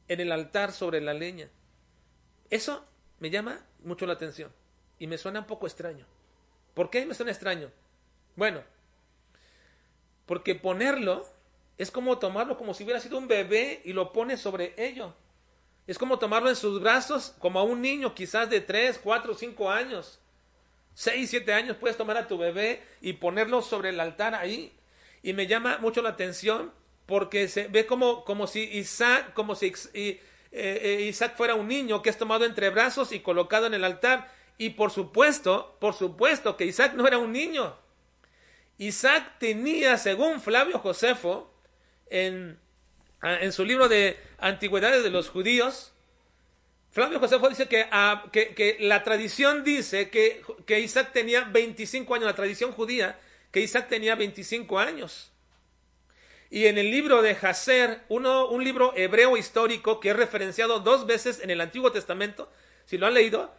en 0.09 0.21
el 0.21 0.33
altar 0.33 0.73
sobre 0.73 1.01
la 1.01 1.15
leña. 1.15 1.49
Eso 2.51 2.85
me 3.21 3.31
llama 3.31 3.65
mucho 3.83 4.07
la 4.07 4.13
atención 4.15 4.53
y 4.99 5.07
me 5.07 5.19
suena 5.19 5.41
un 5.41 5.47
poco 5.47 5.67
extraño. 5.67 6.07
¿Por 6.75 6.91
qué 6.91 7.07
me 7.07 7.15
suena 7.15 7.33
extraño? 7.33 7.71
Bueno, 8.37 8.63
porque 10.27 10.55
ponerlo 10.55 11.27
es 11.79 11.91
como 11.91 12.19
tomarlo 12.19 12.57
como 12.57 12.75
si 12.75 12.85
hubiera 12.85 13.01
sido 13.01 13.19
un 13.19 13.29
bebé 13.29 13.81
y 13.85 13.93
lo 13.93 14.13
pone 14.13 14.37
sobre 14.37 14.75
ello. 14.77 15.15
Es 15.87 15.99
como 15.99 16.19
tomarlo 16.19 16.49
en 16.49 16.57
sus 16.57 16.81
brazos 16.81 17.35
como 17.39 17.59
a 17.59 17.63
un 17.63 17.83
niño 17.83 18.15
quizás 18.15 18.49
de 18.49 18.61
3, 18.61 19.01
4, 19.03 19.35
5 19.35 19.71
años. 19.71 20.21
6, 20.95 21.29
7 21.29 21.53
años 21.53 21.77
puedes 21.79 21.97
tomar 21.97 22.17
a 22.17 22.27
tu 22.27 22.39
bebé 22.39 22.83
y 23.01 23.15
ponerlo 23.15 23.61
sobre 23.61 23.91
el 23.91 24.01
altar 24.01 24.35
ahí. 24.35 24.73
Y 25.23 25.33
me 25.33 25.47
llama 25.47 25.79
mucho 25.79 26.03
la 26.03 26.11
atención 26.11 26.73
porque 27.07 27.49
se 27.49 27.69
ve 27.69 27.87
como, 27.87 28.25
como 28.25 28.47
si 28.47 28.63
Isaac, 28.63 29.35
como 29.35 29.55
si 29.55 29.73
eh, 29.93 30.21
eh, 30.53 31.07
Isaac 31.09 31.37
fuera 31.37 31.55
un 31.55 31.69
niño 31.69 32.01
que 32.01 32.11
es 32.11 32.17
tomado 32.17 32.45
entre 32.45 32.71
brazos 32.71 33.13
y 33.13 33.21
colocado 33.21 33.67
en 33.67 33.75
el 33.75 33.85
altar. 33.85 34.33
Y 34.57 34.71
por 34.71 34.91
supuesto, 34.91 35.77
por 35.81 35.95
supuesto 35.95 36.57
que 36.57 36.65
Isaac 36.65 36.95
no 36.95 37.07
era 37.07 37.19
un 37.19 37.33
niño. 37.33 37.77
Isaac 38.79 39.39
tenía, 39.39 39.99
según 39.99 40.41
Flavio 40.41 40.79
Josefo, 40.79 41.53
en, 42.07 42.59
en 43.25 43.53
su 43.53 43.65
libro 43.65 43.89
de 43.89 44.19
Antigüedades 44.39 45.03
de 45.03 45.11
los 45.11 45.31
Judíos, 45.31 45.93
Flavio 46.91 47.19
Josefo 47.19 47.49
dice 47.49 47.67
que, 47.67 47.89
ah, 47.91 48.27
que, 48.31 48.77
la 48.81 49.03
tradición 49.03 49.65
dice 49.65 50.11
que, 50.11 50.43
que, 50.65 50.79
Isaac 50.79 51.11
tenía 51.13 51.43
25 51.43 52.15
años, 52.15 52.27
la 52.27 52.37
tradición 52.37 52.71
judía, 52.71 53.19
que 53.51 53.61
Isaac 53.61 53.89
tenía 53.89 54.15
25 54.15 54.79
años. 54.79 55.33
Y 56.51 56.67
en 56.67 56.79
el 56.79 56.93
libro 56.93 57.21
de 57.21 57.33
Hazer, 57.33 58.03
uno, 58.09 58.47
un 58.47 58.63
libro 58.63 58.93
hebreo 58.95 59.37
histórico 59.37 59.99
que 59.99 60.11
es 60.11 60.17
referenciado 60.17 60.79
dos 60.79 61.05
veces 61.05 61.41
en 61.41 61.51
el 61.51 61.61
Antiguo 61.61 61.91
Testamento, 61.91 62.53
si 62.85 62.97
lo 62.97 63.09
han 63.09 63.15
leído, 63.15 63.53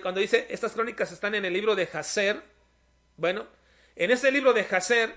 cuando 0.00 0.20
dice 0.20 0.46
estas 0.50 0.72
crónicas 0.72 1.10
están 1.10 1.34
en 1.34 1.44
el 1.44 1.52
libro 1.52 1.74
de 1.74 1.88
Hazer, 1.92 2.40
bueno, 3.16 3.48
en 3.96 4.12
ese 4.12 4.30
libro 4.30 4.52
de 4.52 4.60
Hazer, 4.70 5.12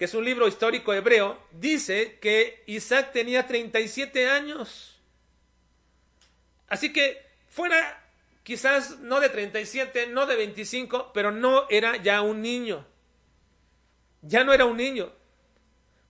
que 0.00 0.06
es 0.06 0.14
un 0.14 0.24
libro 0.24 0.48
histórico 0.48 0.94
hebreo, 0.94 1.38
dice 1.52 2.18
que 2.22 2.62
Isaac 2.64 3.12
tenía 3.12 3.46
37 3.46 4.30
años. 4.30 4.98
Así 6.68 6.90
que 6.90 7.20
fuera 7.50 8.02
quizás 8.42 9.00
no 9.00 9.20
de 9.20 9.28
37, 9.28 10.06
no 10.06 10.24
de 10.24 10.36
25, 10.36 11.10
pero 11.12 11.32
no 11.32 11.66
era 11.68 11.98
ya 11.98 12.22
un 12.22 12.40
niño. 12.40 12.86
Ya 14.22 14.42
no 14.42 14.54
era 14.54 14.64
un 14.64 14.78
niño. 14.78 15.12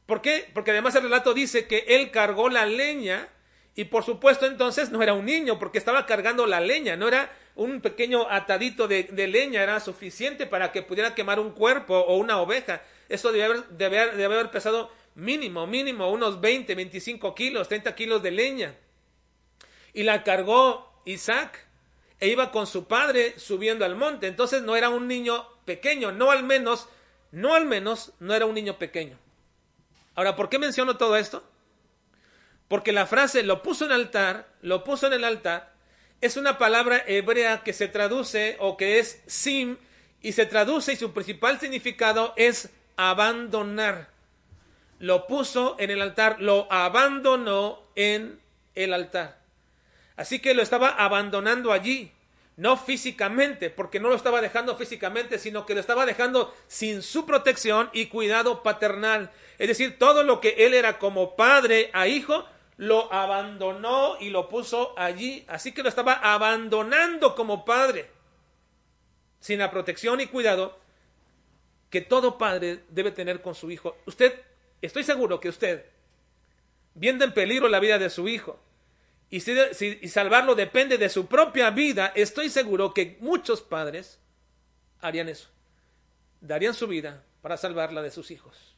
¿Por 0.07 0.23
qué? 0.23 0.49
Porque 0.55 0.71
además 0.71 0.95
el 0.95 1.03
relato 1.03 1.35
dice 1.35 1.67
que 1.67 1.79
él 1.89 2.13
cargó 2.13 2.49
la 2.49 2.67
leña 2.67 3.29
y 3.75 3.87
por 3.87 4.05
supuesto 4.05 4.47
entonces 4.47 4.93
no 4.93 5.03
era 5.03 5.15
un 5.15 5.25
niño 5.25 5.59
porque 5.59 5.79
estaba 5.79 6.07
cargando 6.07 6.47
la 6.47 6.61
leña, 6.61 6.95
no 6.95 7.09
era 7.09 7.33
un 7.57 7.81
pequeño 7.81 8.31
atadito 8.31 8.87
de, 8.87 9.09
leña 9.27 9.65
era 9.65 9.81
suficiente 9.81 10.47
para 10.47 10.71
que 10.71 10.83
pudiera 10.83 11.13
quemar 11.17 11.41
un 11.41 11.51
cuerpo 11.51 11.99
o 11.99 12.19
una 12.19 12.39
oveja. 12.39 12.83
Eso 13.11 13.33
debe 13.33 13.45
haber, 13.85 14.25
haber 14.25 14.51
pesado 14.51 14.91
mínimo, 15.17 15.67
mínimo, 15.67 16.11
unos 16.11 16.41
20, 16.41 16.75
25 16.75 17.35
kilos, 17.35 17.69
30 17.69 17.95
kilos 17.97 18.23
de 18.23 18.31
leña. 18.31 18.77
Y 19.93 20.05
la 20.05 20.23
cargó 20.23 21.03
Isaac 21.05 21.67
e 22.21 22.29
iba 22.29 22.53
con 22.53 22.69
su 22.69 22.87
padre 22.87 23.35
subiendo 23.37 23.85
al 23.85 23.97
monte. 23.97 24.29
Entonces 24.29 24.63
no 24.63 24.77
era 24.77 24.91
un 24.91 25.09
niño 25.09 25.45
pequeño, 25.65 26.13
no 26.13 26.31
al 26.31 26.45
menos, 26.45 26.89
no 27.33 27.55
al 27.55 27.67
menos, 27.67 28.13
no 28.21 28.33
era 28.33 28.47
un 28.47 28.55
niño 28.55 28.79
pequeño. 28.79 29.19
Ahora, 30.15 30.37
¿por 30.37 30.49
qué 30.49 30.61
menciono 30.61 30.97
todo 30.97 31.17
esto? 31.17 31.43
Porque 32.69 32.93
la 32.93 33.07
frase 33.07 33.43
lo 33.43 33.65
puso 33.65 33.87
en 33.87 33.93
altar, 33.93 34.49
lo 34.63 34.85
puso 34.85 35.09
en 35.09 35.15
el 35.15 35.25
altar, 35.25 35.75
es 36.21 36.37
una 36.37 36.59
palabra 36.59 37.03
hebrea 37.09 37.65
que 37.65 37.73
se 37.73 37.89
traduce 37.89 38.57
o 38.61 38.77
que 38.77 39.01
es 39.01 39.21
sim 39.27 39.79
y 40.23 40.33
se 40.33 40.47
traduce 40.47 40.93
y 40.93 40.97
su 40.97 41.13
principal 41.13 41.59
significado 41.59 42.35
es 42.37 42.71
abandonar. 43.09 44.09
Lo 44.99 45.27
puso 45.27 45.77
en 45.79 45.91
el 45.91 46.03
altar, 46.03 46.37
lo 46.41 46.71
abandonó 46.71 47.81
en 47.95 48.39
el 48.75 48.93
altar. 48.93 49.39
Así 50.17 50.41
que 50.41 50.53
lo 50.53 50.63
estaba 50.63 50.91
abandonando 50.91 51.73
allí, 51.73 52.13
no 52.57 52.77
físicamente, 52.77 53.71
porque 53.71 54.01
no 54.01 54.11
lo 54.11 54.15
estaba 54.15 54.43
dejando 54.43 54.77
físicamente, 54.77 55.39
sino 55.39 55.65
que 55.65 55.75
lo 55.75 55.81
estaba 55.81 56.05
dejando 56.05 56.55
sin 56.67 57.01
su 57.03 57.25
protección 57.25 57.89
y 57.95 58.07
cuidado 58.07 58.63
paternal. 58.63 59.31
Es 59.59 59.69
decir, 59.69 59.99
todo 59.99 60.23
lo 60.23 60.43
que 60.43 60.67
él 60.67 60.75
era 60.75 60.99
como 60.99 61.37
padre 61.37 61.89
a 61.95 62.07
hijo, 62.07 62.45
lo 62.77 63.11
abandonó 63.13 64.17
y 64.21 64.29
lo 64.29 64.51
puso 64.51 64.95
allí. 64.99 65.45
Así 65.49 65.73
que 65.73 65.83
lo 65.83 65.89
estaba 65.89 66.13
abandonando 66.13 67.35
como 67.35 67.65
padre, 67.65 68.11
sin 69.39 69.61
la 69.61 69.71
protección 69.71 70.21
y 70.21 70.27
cuidado 70.27 70.79
que 71.91 72.01
todo 72.01 72.39
padre 72.39 72.85
debe 72.89 73.11
tener 73.11 73.43
con 73.43 73.55
su 73.55 73.71
hijo. 73.71 73.97
Usted, 74.07 74.41
estoy 74.81 75.03
seguro 75.05 75.41
que 75.41 75.49
usted, 75.49 75.85
viendo 76.95 77.25
en 77.25 77.35
peligro 77.35 77.69
la 77.69 77.81
vida 77.81 77.99
de 77.99 78.11
su 78.11 78.29
hijo, 78.29 78.59
y, 79.29 79.41
si, 79.41 80.09
salvarlo 80.09 80.55
depende 80.55 80.99
de 80.99 81.09
su 81.09 81.27
propia 81.27 81.71
vida, 81.71 82.13
estoy 82.17 82.49
seguro 82.49 82.95
que 82.95 83.17
muchos 83.21 83.61
padres 83.61 84.19
harían 85.01 85.29
eso. 85.29 85.49
Darían 86.41 86.75
su 86.75 86.89
vida 86.89 87.25
para 87.43 87.57
salvarla 87.57 88.03
de 88.03 88.11
sus 88.11 88.31
hijos. 88.31 88.77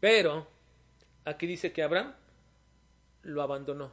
Pero 0.00 0.48
aquí 1.24 1.46
dice 1.46 1.72
que 1.72 1.82
Abraham 1.82 2.14
lo 3.22 3.42
abandonó, 3.42 3.92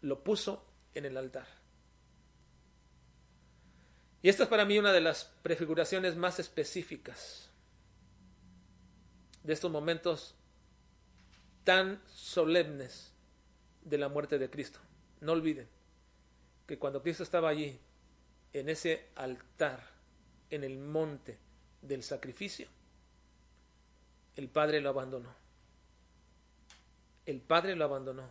lo 0.00 0.22
puso 0.22 0.64
en 0.94 1.06
el 1.06 1.16
altar. 1.16 1.46
Y 4.24 4.30
esta 4.30 4.44
es 4.44 4.48
para 4.48 4.64
mí 4.64 4.78
una 4.78 4.90
de 4.90 5.02
las 5.02 5.26
prefiguraciones 5.42 6.16
más 6.16 6.38
específicas 6.38 7.50
de 9.42 9.52
estos 9.52 9.70
momentos 9.70 10.34
tan 11.62 12.00
solemnes 12.06 13.12
de 13.82 13.98
la 13.98 14.08
muerte 14.08 14.38
de 14.38 14.48
Cristo. 14.48 14.78
No 15.20 15.32
olviden 15.32 15.68
que 16.66 16.78
cuando 16.78 17.02
Cristo 17.02 17.22
estaba 17.22 17.50
allí, 17.50 17.78
en 18.54 18.70
ese 18.70 19.08
altar, 19.14 19.86
en 20.48 20.64
el 20.64 20.78
monte 20.78 21.36
del 21.82 22.02
sacrificio, 22.02 22.66
el 24.36 24.48
Padre 24.48 24.80
lo 24.80 24.88
abandonó. 24.88 25.34
El 27.26 27.42
Padre 27.42 27.76
lo 27.76 27.84
abandonó 27.84 28.30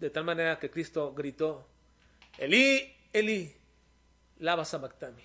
de 0.00 0.08
tal 0.08 0.24
manera 0.24 0.58
que 0.58 0.70
Cristo 0.70 1.12
gritó, 1.12 1.68
Elí, 2.38 2.96
Elí, 3.12 3.57
lava 4.38 4.64
sabactami. 4.64 5.22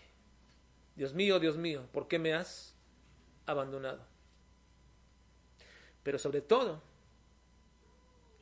Dios 0.96 1.13
mío, 1.13 1.39
Dios 1.39 1.58
mío, 1.58 1.88
¿por 1.91 2.08
qué 2.08 2.20
me 2.20 2.34
has 2.34 2.75
abandonado? 3.46 4.05
Pero 6.03 6.20
sobre 6.20 6.41
todo, 6.41 6.82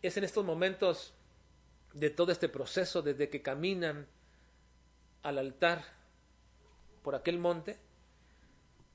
es 0.01 0.17
en 0.17 0.23
estos 0.23 0.43
momentos 0.43 1.13
de 1.93 2.09
todo 2.09 2.31
este 2.31 2.49
proceso, 2.49 3.01
desde 3.01 3.29
que 3.29 3.41
caminan 3.41 4.07
al 5.23 5.37
altar 5.37 5.83
por 7.03 7.15
aquel 7.15 7.37
monte, 7.37 7.79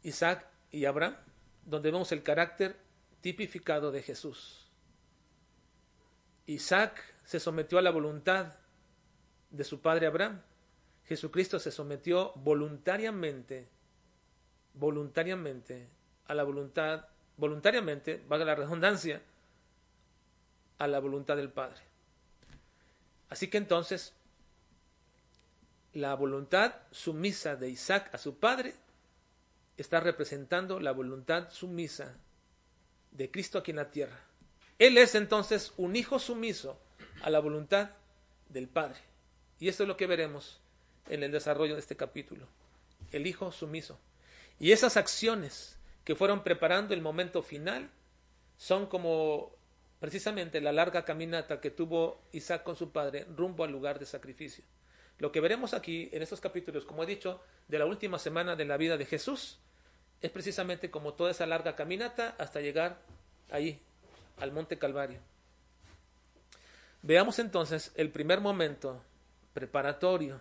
Isaac 0.02 0.46
y 0.70 0.84
Abraham, 0.84 1.16
donde 1.64 1.90
vemos 1.90 2.12
el 2.12 2.22
carácter 2.22 2.76
tipificado 3.20 3.90
de 3.92 4.02
Jesús. 4.02 4.70
Isaac 6.46 7.02
se 7.24 7.40
sometió 7.40 7.78
a 7.78 7.82
la 7.82 7.90
voluntad 7.90 8.54
de 9.50 9.64
su 9.64 9.80
padre 9.80 10.06
Abraham. 10.06 10.42
Jesucristo 11.08 11.58
se 11.58 11.70
sometió 11.70 12.32
voluntariamente, 12.36 13.68
voluntariamente 14.74 15.88
a 16.26 16.34
la 16.34 16.42
voluntad, 16.42 17.06
voluntariamente, 17.36 18.22
valga 18.28 18.44
la 18.44 18.54
redundancia, 18.54 19.22
a 20.78 20.86
la 20.86 20.98
voluntad 20.98 21.36
del 21.36 21.50
Padre. 21.50 21.80
Así 23.28 23.48
que 23.48 23.58
entonces, 23.58 24.12
la 25.92 26.14
voluntad 26.14 26.74
sumisa 26.90 27.56
de 27.56 27.70
Isaac 27.70 28.10
a 28.12 28.18
su 28.18 28.38
padre 28.38 28.74
está 29.76 30.00
representando 30.00 30.78
la 30.78 30.92
voluntad 30.92 31.50
sumisa 31.50 32.16
de 33.12 33.30
Cristo 33.30 33.58
aquí 33.58 33.70
en 33.70 33.78
la 33.78 33.90
tierra. 33.90 34.20
Él 34.78 34.98
es 34.98 35.14
entonces 35.14 35.72
un 35.76 35.96
hijo 35.96 36.18
sumiso 36.18 36.78
a 37.22 37.30
la 37.30 37.40
voluntad 37.40 37.90
del 38.50 38.68
Padre. 38.68 39.00
Y 39.58 39.68
esto 39.68 39.84
es 39.84 39.88
lo 39.88 39.96
que 39.96 40.06
veremos 40.06 40.60
en 41.08 41.22
el 41.22 41.32
desarrollo 41.32 41.74
de 41.74 41.80
este 41.80 41.96
capítulo. 41.96 42.46
El 43.12 43.26
Hijo 43.26 43.52
sumiso. 43.52 43.98
Y 44.58 44.72
esas 44.72 44.96
acciones 44.96 45.78
que 46.04 46.14
fueron 46.14 46.42
preparando 46.42 46.94
el 46.94 47.02
momento 47.02 47.42
final 47.42 47.90
son 48.56 48.86
como 48.86 49.52
precisamente 50.00 50.60
la 50.60 50.72
larga 50.72 51.04
caminata 51.04 51.60
que 51.60 51.70
tuvo 51.70 52.20
Isaac 52.32 52.62
con 52.62 52.76
su 52.76 52.90
padre 52.90 53.26
rumbo 53.36 53.64
al 53.64 53.72
lugar 53.72 53.98
de 53.98 54.06
sacrificio. 54.06 54.64
Lo 55.18 55.32
que 55.32 55.40
veremos 55.40 55.72
aquí 55.72 56.10
en 56.12 56.22
estos 56.22 56.40
capítulos, 56.40 56.84
como 56.84 57.02
he 57.02 57.06
dicho, 57.06 57.40
de 57.68 57.78
la 57.78 57.86
última 57.86 58.18
semana 58.18 58.54
de 58.54 58.66
la 58.66 58.76
vida 58.76 58.96
de 58.96 59.06
Jesús, 59.06 59.58
es 60.20 60.30
precisamente 60.30 60.90
como 60.90 61.14
toda 61.14 61.30
esa 61.30 61.46
larga 61.46 61.74
caminata 61.74 62.34
hasta 62.38 62.60
llegar 62.60 62.98
ahí, 63.50 63.80
al 64.38 64.52
Monte 64.52 64.78
Calvario. 64.78 65.20
Veamos 67.02 67.38
entonces 67.38 67.92
el 67.94 68.10
primer 68.10 68.40
momento 68.40 69.02
preparatorio, 69.54 70.40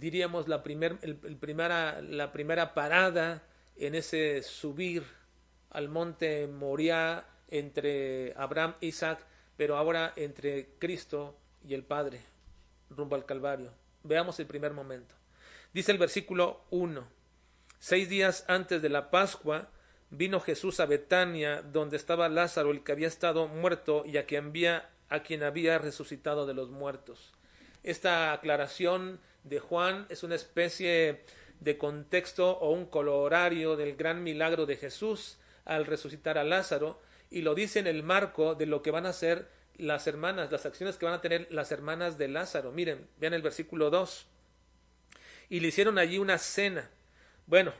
diríamos 0.00 0.48
la, 0.48 0.62
primer, 0.62 0.98
el, 1.02 1.16
primera, 1.16 2.00
la 2.00 2.32
primera 2.32 2.72
parada 2.72 3.42
en 3.76 3.94
ese 3.94 4.42
subir 4.42 5.04
al 5.68 5.88
monte 5.88 6.46
Moriah 6.48 7.26
entre 7.48 8.32
Abraham 8.36 8.74
Isaac, 8.80 9.24
pero 9.56 9.76
ahora 9.76 10.14
entre 10.16 10.70
Cristo 10.78 11.38
y 11.66 11.74
el 11.74 11.84
Padre, 11.84 12.22
rumbo 12.88 13.14
al 13.14 13.26
Calvario. 13.26 13.72
Veamos 14.02 14.40
el 14.40 14.46
primer 14.46 14.72
momento. 14.72 15.14
Dice 15.74 15.92
el 15.92 15.98
versículo 15.98 16.64
1. 16.70 17.06
Seis 17.78 18.08
días 18.08 18.44
antes 18.48 18.80
de 18.80 18.88
la 18.88 19.10
Pascua, 19.10 19.70
vino 20.08 20.40
Jesús 20.40 20.80
a 20.80 20.86
Betania, 20.86 21.62
donde 21.62 21.98
estaba 21.98 22.28
Lázaro, 22.28 22.70
el 22.70 22.82
que 22.82 22.92
había 22.92 23.08
estado 23.08 23.48
muerto 23.48 24.04
y 24.06 24.16
a 24.16 24.24
quien 24.24 24.46
había, 24.46 24.90
a 25.10 25.22
quien 25.22 25.42
había 25.42 25.78
resucitado 25.78 26.46
de 26.46 26.54
los 26.54 26.70
muertos. 26.70 27.32
Esta 27.82 28.32
aclaración 28.32 29.20
de 29.44 29.60
Juan 29.60 30.06
es 30.08 30.22
una 30.22 30.34
especie 30.34 31.20
de 31.60 31.78
contexto 31.78 32.58
o 32.58 32.70
un 32.70 32.86
colorario 32.86 33.76
del 33.76 33.96
gran 33.96 34.22
milagro 34.22 34.66
de 34.66 34.76
Jesús 34.76 35.38
al 35.64 35.86
resucitar 35.86 36.38
a 36.38 36.44
Lázaro 36.44 37.00
y 37.30 37.42
lo 37.42 37.54
dice 37.54 37.78
en 37.78 37.86
el 37.86 38.02
marco 38.02 38.54
de 38.54 38.66
lo 38.66 38.82
que 38.82 38.90
van 38.90 39.06
a 39.06 39.10
hacer 39.10 39.48
las 39.76 40.06
hermanas, 40.06 40.50
las 40.52 40.66
acciones 40.66 40.96
que 40.96 41.06
van 41.06 41.14
a 41.14 41.20
tener 41.20 41.46
las 41.50 41.72
hermanas 41.72 42.18
de 42.18 42.28
Lázaro. 42.28 42.72
Miren, 42.72 43.06
vean 43.18 43.34
el 43.34 43.42
versículo 43.42 43.90
2. 43.90 44.26
Y 45.48 45.60
le 45.60 45.68
hicieron 45.68 45.98
allí 45.98 46.18
una 46.18 46.38
cena. 46.38 46.90
Bueno, 47.46 47.72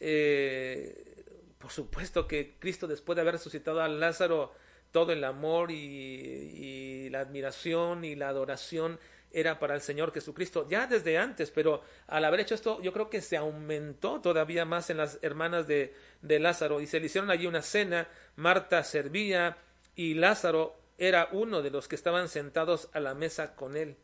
eh, 0.00 1.24
por 1.58 1.70
supuesto 1.70 2.26
que 2.26 2.54
Cristo, 2.58 2.86
después 2.86 3.16
de 3.16 3.22
haber 3.22 3.34
resucitado 3.34 3.80
a 3.80 3.88
Lázaro, 3.88 4.52
todo 4.92 5.12
el 5.12 5.24
amor 5.24 5.70
y, 5.70 7.08
la 7.10 7.20
admiración 7.20 8.04
y 8.04 8.14
la 8.14 8.28
adoración 8.28 8.98
era 9.30 9.58
para 9.58 9.74
el 9.74 9.80
Señor 9.80 10.12
Jesucristo, 10.12 10.66
ya 10.68 10.86
desde 10.86 11.18
antes, 11.18 11.50
pero 11.50 11.82
al 12.06 12.24
haber 12.24 12.40
hecho 12.40 12.54
esto, 12.54 12.80
yo 12.80 12.92
creo 12.92 13.10
que 13.10 13.20
se 13.20 13.36
aumentó 13.36 14.20
todavía 14.20 14.64
más 14.64 14.88
en 14.90 14.96
las 14.96 15.18
hermanas 15.22 15.66
de, 15.66 15.94
de 16.22 16.38
Lázaro 16.38 16.80
y 16.80 16.86
se 16.86 17.00
le 17.00 17.06
hicieron 17.06 17.30
allí 17.30 17.46
una 17.46 17.62
cena, 17.62 18.08
Marta 18.36 18.82
servía 18.82 19.58
y 19.94 20.14
Lázaro 20.14 20.76
era 20.98 21.28
uno 21.32 21.62
de 21.62 21.70
los 21.70 21.88
que 21.88 21.96
estaban 21.96 22.28
sentados 22.28 22.88
a 22.92 23.00
la 23.00 23.14
mesa 23.14 23.54
con 23.54 23.76
él. 23.76 23.96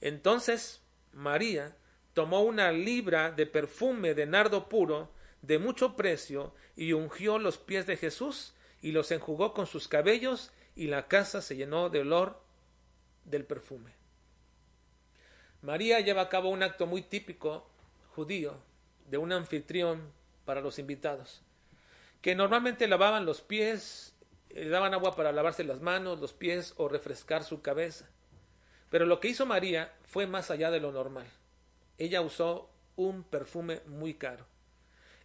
Entonces 0.00 0.82
María 1.12 1.76
tomó 2.12 2.42
una 2.42 2.72
libra 2.72 3.30
de 3.30 3.46
perfume 3.46 4.14
de 4.14 4.26
nardo 4.26 4.68
puro, 4.68 5.10
de 5.42 5.58
mucho 5.58 5.96
precio 5.96 6.54
y 6.74 6.92
ungió 6.92 7.38
los 7.38 7.58
pies 7.58 7.86
de 7.86 7.96
Jesús 7.96 8.54
y 8.82 8.92
los 8.92 9.10
enjugó 9.10 9.54
con 9.54 9.66
sus 9.66 9.88
cabellos 9.88 10.52
y 10.74 10.88
la 10.88 11.08
casa 11.08 11.40
se 11.40 11.56
llenó 11.56 11.88
de 11.88 12.00
olor 12.00 12.42
del 13.24 13.44
perfume. 13.44 13.95
María 15.62 16.00
lleva 16.00 16.22
a 16.22 16.28
cabo 16.28 16.50
un 16.50 16.62
acto 16.62 16.86
muy 16.86 17.02
típico 17.02 17.66
judío 18.14 18.56
de 19.08 19.18
un 19.18 19.32
anfitrión 19.32 20.12
para 20.44 20.60
los 20.60 20.78
invitados, 20.78 21.42
que 22.22 22.34
normalmente 22.34 22.88
lavaban 22.88 23.26
los 23.26 23.40
pies, 23.40 24.14
le 24.50 24.68
daban 24.68 24.94
agua 24.94 25.16
para 25.16 25.32
lavarse 25.32 25.64
las 25.64 25.80
manos, 25.80 26.20
los 26.20 26.32
pies 26.32 26.74
o 26.76 26.88
refrescar 26.88 27.44
su 27.44 27.62
cabeza. 27.62 28.08
Pero 28.90 29.06
lo 29.06 29.20
que 29.20 29.28
hizo 29.28 29.46
María 29.46 29.92
fue 30.04 30.26
más 30.26 30.50
allá 30.50 30.70
de 30.70 30.80
lo 30.80 30.92
normal. 30.92 31.26
Ella 31.98 32.20
usó 32.20 32.70
un 32.94 33.24
perfume 33.24 33.80
muy 33.86 34.14
caro. 34.14 34.46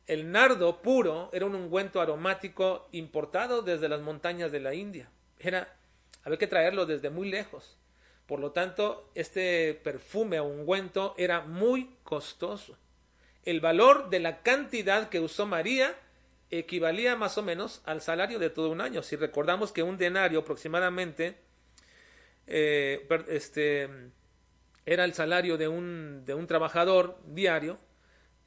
El 0.08 0.32
nardo 0.32 0.82
puro 0.82 1.30
era 1.32 1.46
un 1.46 1.56
ungüento 1.56 2.02
aromático 2.02 2.88
importado 2.91 3.62
desde 3.62 3.88
las 3.88 4.02
montañas 4.02 4.52
de 4.52 4.60
la 4.60 4.74
India. 4.74 5.10
Era, 5.39 5.78
había 6.24 6.38
que 6.38 6.48
traerlo 6.48 6.86
desde 6.86 7.10
muy 7.10 7.30
lejos. 7.30 7.78
Por 8.25 8.39
lo 8.39 8.51
tanto, 8.51 9.10
este 9.15 9.73
perfume 9.73 10.39
o 10.39 10.45
ungüento 10.45 11.13
era 11.17 11.41
muy 11.41 11.95
costoso. 12.03 12.77
El 13.43 13.60
valor 13.60 14.10
de 14.10 14.19
la 14.19 14.41
cantidad 14.41 15.10
que 15.10 15.19
usó 15.19 15.45
María 15.45 15.95
equivalía 16.51 17.15
más 17.15 17.38
o 17.38 17.43
menos 17.43 17.81
al 17.86 18.01
salario 18.01 18.38
de 18.39 18.49
todo 18.49 18.69
un 18.69 18.81
año. 18.81 19.03
Si 19.03 19.15
recordamos 19.15 19.71
que 19.71 19.84
un 19.84 19.97
denario 19.97 20.39
aproximadamente 20.39 21.38
eh, 22.47 23.07
este, 23.29 23.89
era 24.86 25.05
el 25.05 25.13
salario 25.13 25.57
de 25.57 25.67
un, 25.67 26.23
de 26.25 26.34
un 26.34 26.47
trabajador 26.47 27.17
diario, 27.25 27.79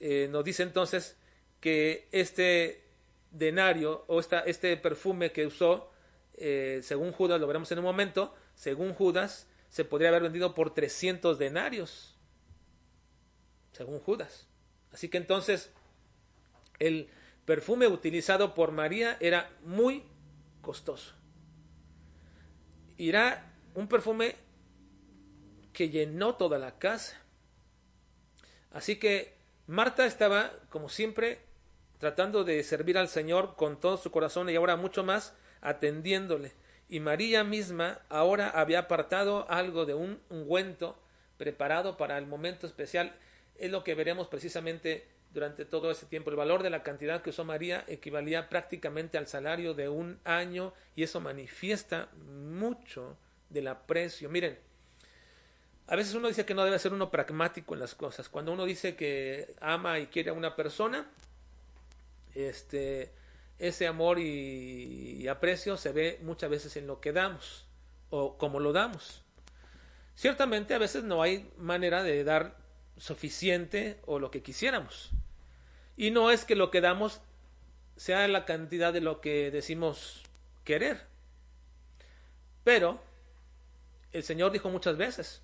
eh, 0.00 0.28
nos 0.30 0.44
dice 0.44 0.62
entonces 0.62 1.16
que 1.60 2.08
este 2.12 2.84
denario 3.30 4.04
o 4.06 4.20
esta, 4.20 4.40
este 4.40 4.76
perfume 4.76 5.32
que 5.32 5.46
usó, 5.46 5.90
eh, 6.34 6.80
según 6.82 7.12
Judas, 7.12 7.40
lo 7.40 7.46
veremos 7.46 7.72
en 7.72 7.78
un 7.78 7.84
momento, 7.84 8.34
según 8.54 8.92
Judas, 8.94 9.48
se 9.74 9.84
podría 9.84 10.10
haber 10.10 10.22
vendido 10.22 10.54
por 10.54 10.72
300 10.72 11.37
denarios, 11.37 12.14
según 13.72 13.98
Judas. 13.98 14.46
Así 14.92 15.08
que 15.08 15.16
entonces 15.16 15.72
el 16.78 17.10
perfume 17.44 17.88
utilizado 17.88 18.54
por 18.54 18.70
María 18.70 19.16
era 19.18 19.50
muy 19.64 20.04
costoso. 20.62 21.14
Irá 22.98 23.52
un 23.74 23.88
perfume 23.88 24.37
que 25.72 25.90
llenó 25.90 26.37
toda 26.37 26.60
la 26.60 26.78
casa. 26.78 27.20
Así 28.70 28.94
que 28.94 29.37
Marta 29.66 30.06
estaba, 30.06 30.52
como 30.68 30.88
siempre, 30.88 31.40
tratando 31.98 32.44
de 32.44 32.62
servir 32.62 32.96
al 32.96 33.08
Señor 33.08 33.56
con 33.56 33.80
todo 33.80 33.96
su 33.96 34.12
corazón 34.12 34.48
y 34.50 34.54
ahora 34.54 34.76
mucho 34.76 35.02
más 35.02 35.34
atendiéndole. 35.62 36.52
Y 36.88 37.01
María 37.01 37.44
misma 37.44 38.01
ahora 38.09 38.51
había 38.51 38.81
apartado 38.81 39.51
algo 39.51 39.87
de 39.87 39.94
un 39.94 40.20
ungüento 40.29 40.99
preparado 41.37 41.97
para 41.97 42.18
el 42.18 42.27
momento 42.27 42.66
especial. 42.66 43.14
Es 43.57 43.70
lo 43.70 43.85
que 43.85 43.94
veremos 43.94 44.29
precisamente 44.29 45.07
durante 45.33 45.64
todo 45.64 45.90
ese 45.90 46.07
tiempo. 46.07 46.31
El 46.31 46.37
valor 46.37 46.62
de 46.62 46.70
la 46.70 46.83
cantidad 46.83 47.23
que 47.23 47.31
usó 47.31 47.44
María 47.44 47.85
equivalía 47.88 48.49
prácticamente 48.49 49.18
al 49.18 49.27
salario 49.27 49.75
de 49.75 49.88
un 49.88 50.20
año 50.25 50.73
y 50.94 51.03
eso 51.03 51.20
manifiesta 51.20 52.09
mucho 52.27 53.16
del 53.51 53.68
aprecio. 53.68 54.31
Miren, 54.31 54.59
a 55.87 55.97
veces 55.97 56.14
uno 56.14 56.29
dice 56.29 56.47
que 56.47 56.55
no 56.55 56.64
debe 56.64 56.79
ser 56.79 56.92
uno 56.92 57.11
pragmático 57.11 57.75
en 57.75 57.81
las 57.81 57.94
cosas. 57.94 58.29
Cuando 58.29 58.53
uno 58.53 58.64
dice 58.64 58.97
que 58.97 59.55
ama 59.61 59.99
y 59.99 60.07
quiere 60.07 60.31
a 60.31 60.35
una 60.35 60.57
persona, 60.57 61.11
este, 62.35 63.12
ese 63.59 63.87
amor 63.87 64.19
y, 64.19 65.27
aprecio 65.29 65.77
se 65.77 65.93
ve 65.93 66.19
muchas 66.23 66.51
veces 66.51 66.77
en 66.77 66.87
lo 66.87 67.01
que 67.01 67.12
damos 67.12 67.67
o 68.11 68.37
como 68.37 68.61
lo 68.61 68.73
damos. 68.73 69.23
Ciertamente 70.14 70.75
a 70.75 70.79
veces 70.79 71.03
no 71.03 71.23
hay 71.23 71.51
manera 71.57 72.03
de 72.03 72.23
dar 72.25 72.57
suficiente 72.97 73.99
o 74.07 74.19
lo 74.19 74.31
que 74.31 74.43
quisiéramos. 74.43 75.11
Y 75.97 76.11
no 76.11 76.31
es 76.31 76.45
que 76.45 76.57
lo 76.57 76.71
que 76.71 76.81
damos 76.81 77.21
sea 77.97 78.27
la 78.29 78.45
cantidad 78.45 78.93
de 78.93 79.01
lo 79.01 79.21
que 79.21 79.51
decimos 79.51 80.23
querer. 80.64 81.07
Pero 82.64 83.01
el 84.12 84.23
Señor 84.23 84.53
dijo 84.53 84.69
muchas 84.71 84.97
veces, 84.97 85.43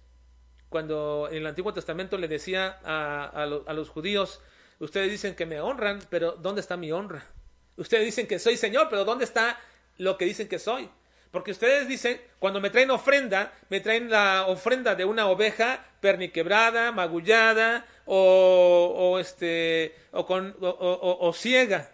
cuando 0.68 1.28
en 1.30 1.38
el 1.38 1.46
Antiguo 1.46 1.72
Testamento 1.72 2.16
le 2.18 2.28
decía 2.28 2.78
a, 2.84 3.24
a 3.24 3.72
los 3.72 3.88
judíos, 3.88 4.40
Ustedes 4.80 5.10
dicen 5.10 5.34
que 5.34 5.44
me 5.44 5.60
honran, 5.60 6.00
pero 6.08 6.32
¿dónde 6.32 6.62
está 6.62 6.78
mi 6.78 6.90
honra? 6.90 7.22
Ustedes 7.80 8.04
dicen 8.04 8.26
que 8.26 8.38
soy 8.38 8.58
Señor, 8.58 8.88
pero 8.90 9.06
¿dónde 9.06 9.24
está 9.24 9.58
lo 9.96 10.18
que 10.18 10.26
dicen 10.26 10.48
que 10.48 10.58
soy? 10.58 10.90
Porque 11.30 11.50
ustedes 11.50 11.88
dicen, 11.88 12.20
cuando 12.38 12.60
me 12.60 12.68
traen 12.68 12.90
ofrenda, 12.90 13.54
me 13.70 13.80
traen 13.80 14.10
la 14.10 14.44
ofrenda 14.48 14.94
de 14.94 15.06
una 15.06 15.28
oveja 15.28 15.86
perniquebrada, 16.02 16.92
magullada 16.92 17.86
o, 18.04 19.16
este, 19.18 19.94
o, 20.10 20.26
con, 20.26 20.54
o, 20.60 21.18
o 21.20 21.32
ciega. 21.32 21.90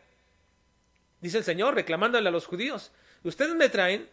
Dice 1.20 1.38
el 1.38 1.44
Señor, 1.44 1.76
reclamándole 1.76 2.30
a 2.30 2.32
los 2.32 2.46
judíos. 2.46 2.90
Ustedes 3.22 3.54
me 3.54 3.68
traen 3.68 4.08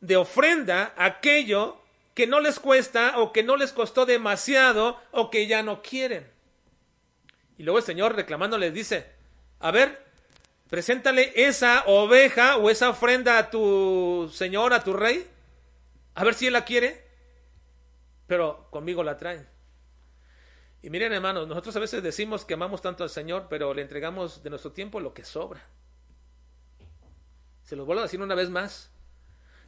de 0.00 0.16
ofrenda 0.16 0.94
aquello 0.96 1.82
que 2.14 2.28
no 2.28 2.38
les 2.38 2.60
cuesta 2.60 3.18
o 3.18 3.32
que 3.32 3.42
no 3.42 3.56
les 3.56 3.72
costó 3.72 4.06
demasiado 4.06 5.00
o 5.10 5.28
que 5.28 5.48
ya 5.48 5.64
no 5.64 5.82
quieren. 5.82 6.30
Y 7.56 7.64
luego 7.64 7.78
el 7.78 7.84
Señor 7.84 8.14
reclamando 8.14 8.58
les 8.58 8.72
dice, 8.72 9.06
a 9.58 9.72
ver, 9.72 10.07
preséntale 10.68 11.32
esa 11.34 11.84
oveja 11.86 12.56
o 12.56 12.70
esa 12.70 12.90
ofrenda 12.90 13.38
a 13.38 13.50
tu 13.50 14.30
Señor, 14.32 14.72
a 14.72 14.84
tu 14.84 14.92
rey, 14.92 15.26
a 16.14 16.24
ver 16.24 16.34
si 16.34 16.46
él 16.46 16.52
la 16.52 16.64
quiere, 16.64 17.04
pero 18.26 18.68
conmigo 18.70 19.02
la 19.02 19.16
traen. 19.16 19.48
Y 20.82 20.90
miren 20.90 21.12
hermanos, 21.12 21.48
nosotros 21.48 21.74
a 21.76 21.80
veces 21.80 22.02
decimos 22.02 22.44
que 22.44 22.54
amamos 22.54 22.82
tanto 22.82 23.02
al 23.02 23.10
Señor, 23.10 23.46
pero 23.50 23.74
le 23.74 23.82
entregamos 23.82 24.42
de 24.42 24.50
nuestro 24.50 24.72
tiempo 24.72 25.00
lo 25.00 25.12
que 25.12 25.24
sobra. 25.24 25.60
Se 27.64 27.76
los 27.76 27.84
vuelvo 27.84 28.00
a 28.00 28.04
decir 28.04 28.22
una 28.22 28.34
vez 28.34 28.48
más. 28.48 28.90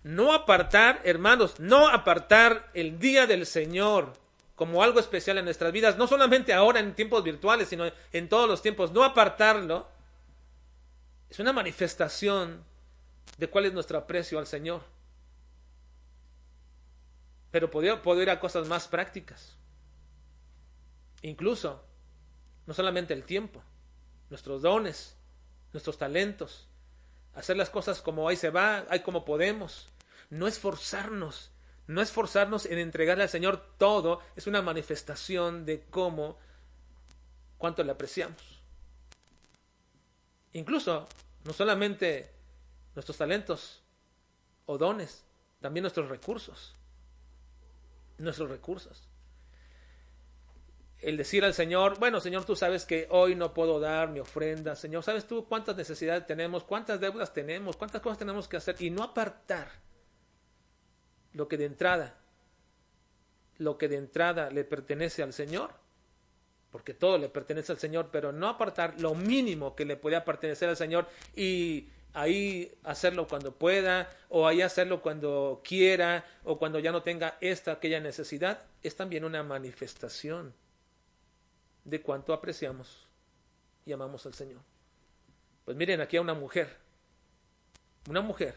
No 0.02 0.32
apartar, 0.32 1.00
hermanos, 1.04 1.60
no 1.60 1.88
apartar 1.88 2.70
el 2.72 2.98
día 2.98 3.26
del 3.26 3.44
Señor 3.44 4.14
como 4.54 4.82
algo 4.82 5.00
especial 5.00 5.38
en 5.38 5.46
nuestras 5.46 5.72
vidas, 5.72 5.96
no 5.96 6.06
solamente 6.06 6.52
ahora 6.52 6.80
en 6.80 6.94
tiempos 6.94 7.24
virtuales, 7.24 7.68
sino 7.68 7.90
en 8.12 8.28
todos 8.28 8.48
los 8.48 8.62
tiempos, 8.62 8.92
no 8.92 9.04
apartarlo, 9.04 9.88
es 11.30 11.38
una 11.38 11.52
manifestación 11.52 12.64
de 13.38 13.48
cuál 13.48 13.66
es 13.66 13.72
nuestro 13.72 13.96
aprecio 13.96 14.38
al 14.38 14.46
Señor. 14.46 14.82
Pero 17.50 17.70
poder, 17.70 18.02
poder 18.02 18.24
ir 18.24 18.30
a 18.30 18.40
cosas 18.40 18.68
más 18.68 18.88
prácticas. 18.88 19.56
Incluso, 21.22 21.82
no 22.66 22.74
solamente 22.74 23.14
el 23.14 23.24
tiempo, 23.24 23.62
nuestros 24.28 24.60
dones, 24.60 25.16
nuestros 25.72 25.96
talentos, 25.96 26.68
hacer 27.34 27.56
las 27.56 27.70
cosas 27.70 28.02
como 28.02 28.28
ahí 28.28 28.36
se 28.36 28.50
va, 28.50 28.84
ahí 28.90 29.00
como 29.00 29.24
podemos, 29.24 29.88
no 30.28 30.46
esforzarnos 30.46 31.50
no 31.90 32.00
esforzarnos 32.00 32.66
en 32.66 32.78
entregarle 32.78 33.24
al 33.24 33.28
Señor 33.28 33.74
todo 33.76 34.20
es 34.36 34.46
una 34.46 34.62
manifestación 34.62 35.66
de 35.66 35.82
cómo, 35.90 36.38
cuánto 37.58 37.82
le 37.82 37.90
apreciamos. 37.90 38.49
Incluso, 40.52 41.08
no 41.44 41.52
solamente 41.52 42.30
nuestros 42.94 43.16
talentos 43.16 43.82
o 44.66 44.78
dones, 44.78 45.24
también 45.60 45.82
nuestros 45.82 46.08
recursos. 46.08 46.74
Nuestros 48.18 48.50
recursos. 48.50 49.08
El 50.98 51.16
decir 51.16 51.44
al 51.44 51.54
Señor, 51.54 51.98
bueno, 51.98 52.20
Señor, 52.20 52.44
tú 52.44 52.54
sabes 52.54 52.84
que 52.84 53.06
hoy 53.10 53.34
no 53.34 53.54
puedo 53.54 53.80
dar 53.80 54.10
mi 54.10 54.20
ofrenda. 54.20 54.76
Señor, 54.76 55.02
¿sabes 55.02 55.26
tú 55.26 55.46
cuántas 55.46 55.76
necesidades 55.76 56.26
tenemos, 56.26 56.62
cuántas 56.64 57.00
deudas 57.00 57.32
tenemos, 57.32 57.76
cuántas 57.76 58.02
cosas 58.02 58.18
tenemos 58.18 58.48
que 58.48 58.58
hacer? 58.58 58.76
Y 58.80 58.90
no 58.90 59.02
apartar 59.02 59.70
lo 61.32 61.48
que 61.48 61.56
de 61.56 61.64
entrada, 61.64 62.18
lo 63.56 63.78
que 63.78 63.88
de 63.88 63.96
entrada 63.96 64.50
le 64.50 64.64
pertenece 64.64 65.22
al 65.22 65.32
Señor, 65.32 65.79
porque 66.70 66.94
todo 66.94 67.18
le 67.18 67.28
pertenece 67.28 67.72
al 67.72 67.78
Señor, 67.78 68.10
pero 68.12 68.32
no 68.32 68.48
apartar 68.48 69.00
lo 69.00 69.14
mínimo 69.14 69.74
que 69.74 69.84
le 69.84 69.96
puede 69.96 70.20
pertenecer 70.20 70.68
al 70.68 70.76
Señor 70.76 71.08
y 71.34 71.88
ahí 72.12 72.72
hacerlo 72.84 73.26
cuando 73.26 73.54
pueda, 73.54 74.10
o 74.28 74.46
ahí 74.46 74.62
hacerlo 74.62 75.02
cuando 75.02 75.60
quiera, 75.64 76.24
o 76.44 76.58
cuando 76.58 76.78
ya 76.78 76.92
no 76.92 77.02
tenga 77.02 77.36
esta, 77.40 77.72
aquella 77.72 78.00
necesidad, 78.00 78.64
es 78.82 78.96
también 78.96 79.24
una 79.24 79.42
manifestación 79.42 80.54
de 81.84 82.02
cuánto 82.02 82.32
apreciamos 82.32 83.08
y 83.84 83.92
amamos 83.92 84.26
al 84.26 84.34
Señor. 84.34 84.60
Pues 85.64 85.76
miren 85.76 86.00
aquí 86.00 86.16
a 86.16 86.20
una 86.20 86.34
mujer, 86.34 86.76
una 88.08 88.20
mujer 88.20 88.56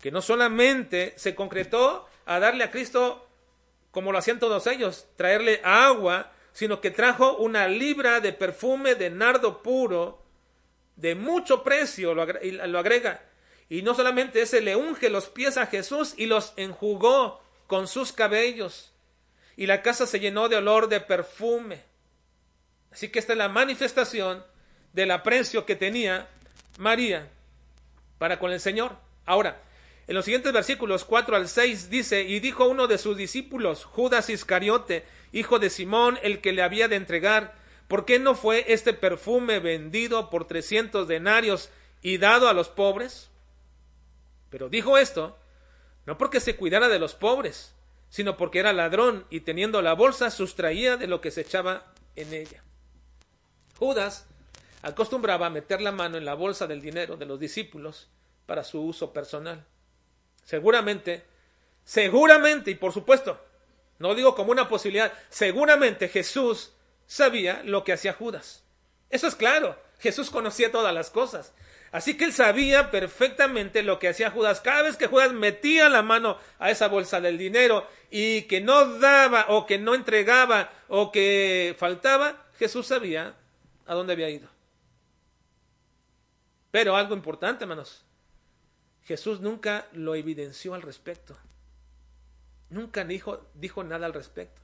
que 0.00 0.10
no 0.10 0.22
solamente 0.22 1.14
se 1.16 1.34
concretó 1.34 2.06
a 2.26 2.38
darle 2.38 2.64
a 2.64 2.70
Cristo 2.70 3.28
como 3.90 4.12
lo 4.12 4.18
hacían 4.18 4.38
todos 4.38 4.66
ellos, 4.66 5.08
traerle 5.16 5.60
agua, 5.64 6.30
sino 6.58 6.80
que 6.80 6.90
trajo 6.90 7.36
una 7.36 7.68
libra 7.68 8.18
de 8.18 8.32
perfume 8.32 8.96
de 8.96 9.10
nardo 9.10 9.62
puro, 9.62 10.24
de 10.96 11.14
mucho 11.14 11.62
precio, 11.62 12.16
lo 12.16 12.78
agrega. 12.80 13.22
Y 13.68 13.82
no 13.82 13.94
solamente 13.94 14.42
ese, 14.42 14.60
le 14.60 14.74
unge 14.74 15.08
los 15.08 15.28
pies 15.28 15.56
a 15.56 15.66
Jesús 15.66 16.14
y 16.16 16.26
los 16.26 16.54
enjugó 16.56 17.40
con 17.68 17.86
sus 17.86 18.12
cabellos. 18.12 18.92
y 19.54 19.66
la 19.66 19.82
casa 19.82 20.04
se 20.04 20.18
llenó 20.18 20.48
de 20.48 20.56
olor 20.56 20.88
de 20.88 21.00
perfume. 21.00 21.84
Así 22.90 23.08
que 23.08 23.20
esta 23.20 23.34
es 23.34 23.38
la 23.38 23.48
manifestación 23.48 24.44
del 24.92 25.12
aprecio 25.12 25.64
que 25.64 25.76
tenía 25.76 26.28
María 26.76 27.30
para 28.18 28.40
con 28.40 28.50
el 28.50 28.58
Señor. 28.58 28.96
Ahora, 29.26 29.62
en 30.08 30.14
los 30.16 30.24
siguientes 30.24 30.52
versículos 30.52 31.04
4 31.04 31.36
al 31.36 31.48
6 31.48 31.88
dice, 31.88 32.22
y 32.22 32.40
dijo 32.40 32.66
uno 32.66 32.88
de 32.88 32.98
sus 32.98 33.16
discípulos, 33.16 33.84
Judas 33.84 34.28
Iscariote, 34.28 35.04
hijo 35.32 35.58
de 35.58 35.70
Simón, 35.70 36.18
el 36.22 36.40
que 36.40 36.52
le 36.52 36.62
había 36.62 36.88
de 36.88 36.96
entregar, 36.96 37.54
¿por 37.86 38.04
qué 38.04 38.18
no 38.18 38.34
fue 38.34 38.64
este 38.72 38.92
perfume 38.92 39.60
vendido 39.60 40.30
por 40.30 40.46
trescientos 40.46 41.08
denarios 41.08 41.70
y 42.02 42.18
dado 42.18 42.48
a 42.48 42.52
los 42.52 42.68
pobres? 42.68 43.30
Pero 44.50 44.68
dijo 44.68 44.98
esto, 44.98 45.38
no 46.06 46.16
porque 46.16 46.40
se 46.40 46.56
cuidara 46.56 46.88
de 46.88 46.98
los 46.98 47.14
pobres, 47.14 47.74
sino 48.08 48.36
porque 48.36 48.60
era 48.60 48.72
ladrón 48.72 49.26
y 49.30 49.40
teniendo 49.40 49.82
la 49.82 49.92
bolsa 49.94 50.30
sustraía 50.30 50.96
de 50.96 51.06
lo 51.06 51.20
que 51.20 51.30
se 51.30 51.42
echaba 51.42 51.92
en 52.16 52.32
ella. 52.32 52.62
Judas 53.78 54.26
acostumbraba 54.82 55.50
meter 55.50 55.80
la 55.80 55.92
mano 55.92 56.16
en 56.16 56.24
la 56.24 56.34
bolsa 56.34 56.66
del 56.66 56.80
dinero 56.80 57.16
de 57.16 57.26
los 57.26 57.38
discípulos 57.38 58.08
para 58.46 58.64
su 58.64 58.80
uso 58.80 59.12
personal. 59.12 59.66
Seguramente, 60.44 61.24
seguramente 61.84 62.70
y 62.70 62.74
por 62.74 62.92
supuesto, 62.92 63.38
no 63.98 64.14
digo 64.14 64.34
como 64.34 64.52
una 64.52 64.68
posibilidad, 64.68 65.12
seguramente 65.28 66.08
Jesús 66.08 66.72
sabía 67.06 67.62
lo 67.64 67.84
que 67.84 67.92
hacía 67.92 68.12
Judas. 68.12 68.64
Eso 69.10 69.26
es 69.26 69.34
claro, 69.34 69.76
Jesús 69.98 70.30
conocía 70.30 70.70
todas 70.70 70.94
las 70.94 71.10
cosas. 71.10 71.52
Así 71.90 72.16
que 72.16 72.24
él 72.24 72.32
sabía 72.32 72.90
perfectamente 72.90 73.82
lo 73.82 73.98
que 73.98 74.08
hacía 74.08 74.30
Judas. 74.30 74.60
Cada 74.60 74.82
vez 74.82 74.96
que 74.96 75.06
Judas 75.06 75.32
metía 75.32 75.88
la 75.88 76.02
mano 76.02 76.38
a 76.58 76.70
esa 76.70 76.88
bolsa 76.88 77.20
del 77.20 77.38
dinero 77.38 77.88
y 78.10 78.42
que 78.42 78.60
no 78.60 78.98
daba 78.98 79.46
o 79.48 79.64
que 79.64 79.78
no 79.78 79.94
entregaba 79.94 80.70
o 80.88 81.10
que 81.10 81.74
faltaba, 81.78 82.46
Jesús 82.58 82.86
sabía 82.86 83.34
a 83.86 83.94
dónde 83.94 84.12
había 84.12 84.28
ido. 84.28 84.48
Pero 86.70 86.94
algo 86.94 87.14
importante, 87.14 87.64
hermanos, 87.64 88.04
Jesús 89.04 89.40
nunca 89.40 89.86
lo 89.92 90.14
evidenció 90.14 90.74
al 90.74 90.82
respecto. 90.82 91.38
Nunca 92.70 93.04
dijo, 93.04 93.46
dijo 93.54 93.84
nada 93.84 94.06
al 94.06 94.14
respecto. 94.14 94.60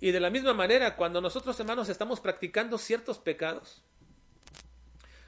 Y 0.00 0.10
de 0.10 0.20
la 0.20 0.30
misma 0.30 0.52
manera, 0.54 0.96
cuando 0.96 1.20
nosotros, 1.20 1.58
hermanos, 1.60 1.88
estamos 1.88 2.20
practicando 2.20 2.78
ciertos 2.78 3.18
pecados, 3.18 3.82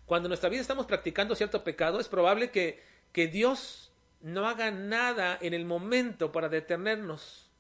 cuando 0.07 0.27
en 0.27 0.31
nuestra 0.31 0.51
vida 0.51 0.61
estamos 0.61 0.87
practicando 0.87 1.35
cierto 1.35 1.63
pecado, 1.63 2.01
es 2.01 2.09
probable 2.09 2.51
que, 2.51 2.83
que 3.13 3.29
Dios 3.29 3.93
no 4.21 4.49
haga 4.49 4.71
nada 4.71 5.39
en 5.41 5.55
el 5.55 5.65
momento 5.65 6.33
para 6.33 6.49
detenernos 6.49 7.51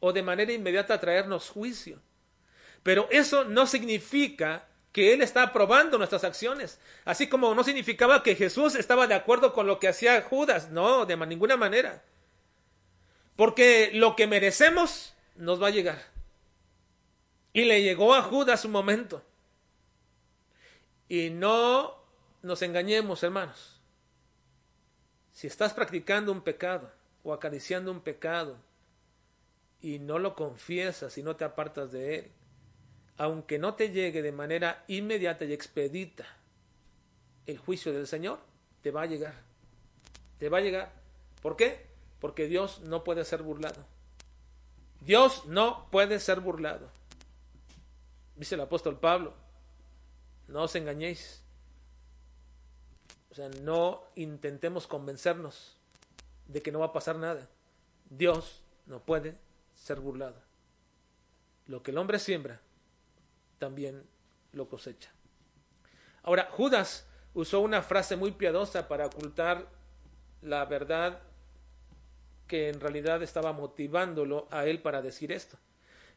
o 0.00 0.12
de 0.12 0.22
manera 0.22 0.52
inmediata 0.52 1.00
traernos 1.00 1.50
juicio. 1.50 2.00
Pero 2.82 3.08
eso 3.10 3.44
no 3.44 3.66
significa 3.66 4.66
que 4.92 5.12
Él 5.12 5.22
está 5.22 5.42
aprobando 5.42 5.98
nuestras 5.98 6.24
acciones. 6.24 6.80
Así 7.04 7.28
como 7.28 7.54
no 7.54 7.62
significaba 7.62 8.22
que 8.22 8.34
Jesús 8.34 8.74
estaba 8.74 9.06
de 9.06 9.14
acuerdo 9.14 9.52
con 9.52 9.66
lo 9.66 9.78
que 9.78 9.88
hacía 9.88 10.22
Judas. 10.22 10.70
No, 10.70 11.06
de 11.06 11.16
ninguna 11.16 11.56
manera. 11.56 12.02
Porque 13.38 13.92
lo 13.94 14.16
que 14.16 14.26
merecemos 14.26 15.14
nos 15.36 15.62
va 15.62 15.68
a 15.68 15.70
llegar. 15.70 16.02
Y 17.52 17.66
le 17.66 17.84
llegó 17.84 18.12
a 18.16 18.22
Judas 18.22 18.64
un 18.64 18.72
momento. 18.72 19.22
Y 21.08 21.30
no 21.30 21.94
nos 22.42 22.62
engañemos, 22.62 23.22
hermanos. 23.22 23.80
Si 25.30 25.46
estás 25.46 25.72
practicando 25.72 26.32
un 26.32 26.40
pecado 26.40 26.90
o 27.22 27.32
acariciando 27.32 27.92
un 27.92 28.00
pecado 28.00 28.56
y 29.80 30.00
no 30.00 30.18
lo 30.18 30.34
confiesas 30.34 31.16
y 31.16 31.22
no 31.22 31.36
te 31.36 31.44
apartas 31.44 31.92
de 31.92 32.16
él, 32.16 32.32
aunque 33.18 33.60
no 33.60 33.74
te 33.74 33.92
llegue 33.92 34.20
de 34.20 34.32
manera 34.32 34.82
inmediata 34.88 35.44
y 35.44 35.52
expedita 35.52 36.26
el 37.46 37.56
juicio 37.56 37.92
del 37.92 38.08
Señor, 38.08 38.40
te 38.82 38.90
va 38.90 39.02
a 39.02 39.06
llegar. 39.06 39.34
Te 40.40 40.48
va 40.48 40.58
a 40.58 40.62
llegar. 40.62 40.92
¿Por 41.40 41.54
qué? 41.54 41.87
Porque 42.20 42.46
Dios 42.46 42.80
no 42.80 43.04
puede 43.04 43.24
ser 43.24 43.42
burlado. 43.42 43.84
Dios 45.00 45.46
no 45.46 45.88
puede 45.90 46.18
ser 46.20 46.40
burlado. 46.40 46.90
Dice 48.36 48.54
el 48.54 48.60
apóstol 48.60 48.98
Pablo, 48.98 49.34
no 50.48 50.62
os 50.62 50.74
engañéis. 50.74 51.42
O 53.30 53.34
sea, 53.34 53.48
no 53.48 54.02
intentemos 54.14 54.86
convencernos 54.86 55.76
de 56.46 56.62
que 56.62 56.72
no 56.72 56.80
va 56.80 56.86
a 56.86 56.92
pasar 56.92 57.16
nada. 57.16 57.48
Dios 58.10 58.62
no 58.86 59.00
puede 59.00 59.36
ser 59.74 60.00
burlado. 60.00 60.40
Lo 61.66 61.82
que 61.82 61.90
el 61.90 61.98
hombre 61.98 62.18
siembra, 62.18 62.60
también 63.58 64.04
lo 64.52 64.68
cosecha. 64.68 65.10
Ahora, 66.22 66.48
Judas 66.50 67.06
usó 67.34 67.60
una 67.60 67.82
frase 67.82 68.16
muy 68.16 68.32
piadosa 68.32 68.88
para 68.88 69.06
ocultar 69.06 69.68
la 70.42 70.64
verdad 70.64 71.20
que 72.48 72.68
en 72.68 72.80
realidad 72.80 73.22
estaba 73.22 73.52
motivándolo 73.52 74.48
a 74.50 74.66
él 74.66 74.80
para 74.80 75.02
decir 75.02 75.30
esto. 75.30 75.56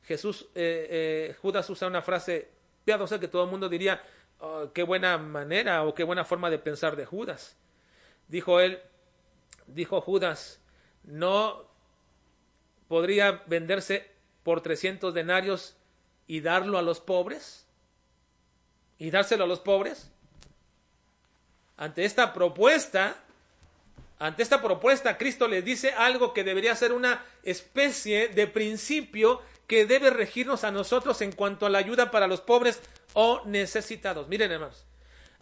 Jesús, 0.03 0.47
eh, 0.55 0.87
eh, 0.89 1.35
Judas 1.41 1.69
usa 1.69 1.87
una 1.87 2.01
frase 2.01 2.49
piadosa 2.83 3.19
que 3.19 3.27
todo 3.27 3.43
el 3.43 3.51
mundo 3.51 3.69
diría, 3.69 4.01
oh, 4.39 4.71
qué 4.73 4.81
buena 4.81 5.17
manera 5.19 5.83
o 5.83 5.93
qué 5.93 6.03
buena 6.03 6.25
forma 6.25 6.49
de 6.49 6.57
pensar 6.57 6.95
de 6.95 7.05
Judas. 7.05 7.55
Dijo 8.27 8.59
él, 8.59 8.79
dijo 9.67 10.01
Judas, 10.01 10.59
no 11.03 11.69
podría 12.87 13.43
venderse 13.45 14.09
por 14.43 14.61
300 14.61 15.13
denarios 15.13 15.75
y 16.27 16.41
darlo 16.41 16.77
a 16.77 16.81
los 16.81 16.99
pobres? 16.99 17.67
¿Y 18.97 19.11
dárselo 19.11 19.43
a 19.43 19.47
los 19.47 19.59
pobres? 19.59 20.11
Ante 21.77 22.05
esta 22.05 22.33
propuesta, 22.33 23.17
ante 24.21 24.43
esta 24.43 24.61
propuesta, 24.61 25.17
Cristo 25.17 25.47
le 25.47 25.63
dice 25.63 25.93
algo 25.97 26.31
que 26.31 26.43
debería 26.43 26.75
ser 26.75 26.93
una 26.93 27.25
especie 27.41 28.27
de 28.27 28.45
principio 28.45 29.41
que 29.65 29.87
debe 29.87 30.11
regirnos 30.11 30.63
a 30.63 30.69
nosotros 30.69 31.23
en 31.23 31.31
cuanto 31.31 31.65
a 31.65 31.71
la 31.71 31.79
ayuda 31.79 32.11
para 32.11 32.27
los 32.27 32.39
pobres 32.39 32.81
o 33.13 33.41
necesitados. 33.47 34.27
Miren, 34.27 34.51
hermanos, 34.51 34.85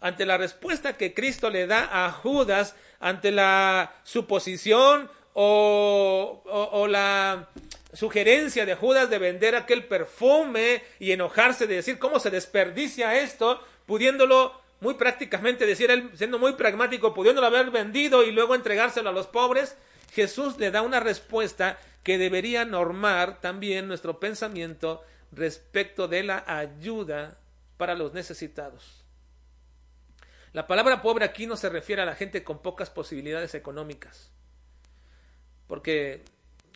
ante 0.00 0.24
la 0.24 0.38
respuesta 0.38 0.96
que 0.96 1.12
Cristo 1.12 1.50
le 1.50 1.66
da 1.66 2.06
a 2.06 2.10
Judas, 2.10 2.74
ante 3.00 3.30
la 3.32 3.96
suposición 4.02 5.10
o, 5.34 6.42
o 6.46 6.86
la 6.86 7.50
sugerencia 7.92 8.64
de 8.64 8.76
Judas 8.76 9.10
de 9.10 9.18
vender 9.18 9.56
aquel 9.56 9.84
perfume 9.84 10.82
y 10.98 11.12
enojarse 11.12 11.66
de 11.66 11.74
decir 11.76 11.98
cómo 11.98 12.18
se 12.18 12.30
desperdicia 12.30 13.20
esto, 13.20 13.62
pudiéndolo 13.84 14.58
muy 14.80 14.94
prácticamente 14.94 15.66
decir 15.66 15.90
él, 15.90 16.10
siendo 16.14 16.38
muy 16.38 16.54
pragmático, 16.54 17.14
pudiéndolo 17.14 17.46
haber 17.46 17.70
vendido 17.70 18.22
y 18.22 18.32
luego 18.32 18.54
entregárselo 18.54 19.10
a 19.10 19.12
los 19.12 19.26
pobres, 19.26 19.76
Jesús 20.12 20.58
le 20.58 20.70
da 20.70 20.82
una 20.82 21.00
respuesta 21.00 21.78
que 22.02 22.18
debería 22.18 22.64
normar 22.64 23.40
también 23.40 23.86
nuestro 23.86 24.18
pensamiento 24.18 25.02
respecto 25.32 26.08
de 26.08 26.22
la 26.22 26.44
ayuda 26.46 27.38
para 27.76 27.94
los 27.94 28.12
necesitados. 28.12 29.04
La 30.52 30.66
palabra 30.66 31.00
pobre 31.00 31.24
aquí 31.24 31.46
no 31.46 31.56
se 31.56 31.68
refiere 31.68 32.02
a 32.02 32.06
la 32.06 32.16
gente 32.16 32.42
con 32.42 32.60
pocas 32.60 32.90
posibilidades 32.90 33.54
económicas, 33.54 34.32
porque 35.68 36.24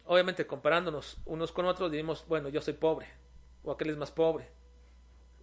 obviamente 0.05 0.47
comparándonos 0.47 1.17
unos 1.25 1.51
con 1.51 1.67
otros, 1.67 1.91
diríamos, 1.91 2.25
bueno, 2.29 2.49
yo 2.51 2.61
soy 2.61 2.75
pobre, 2.75 3.09
o 3.65 3.73
aquel 3.73 3.91
es 3.91 3.97
más 3.97 4.13
pobre, 4.13 4.49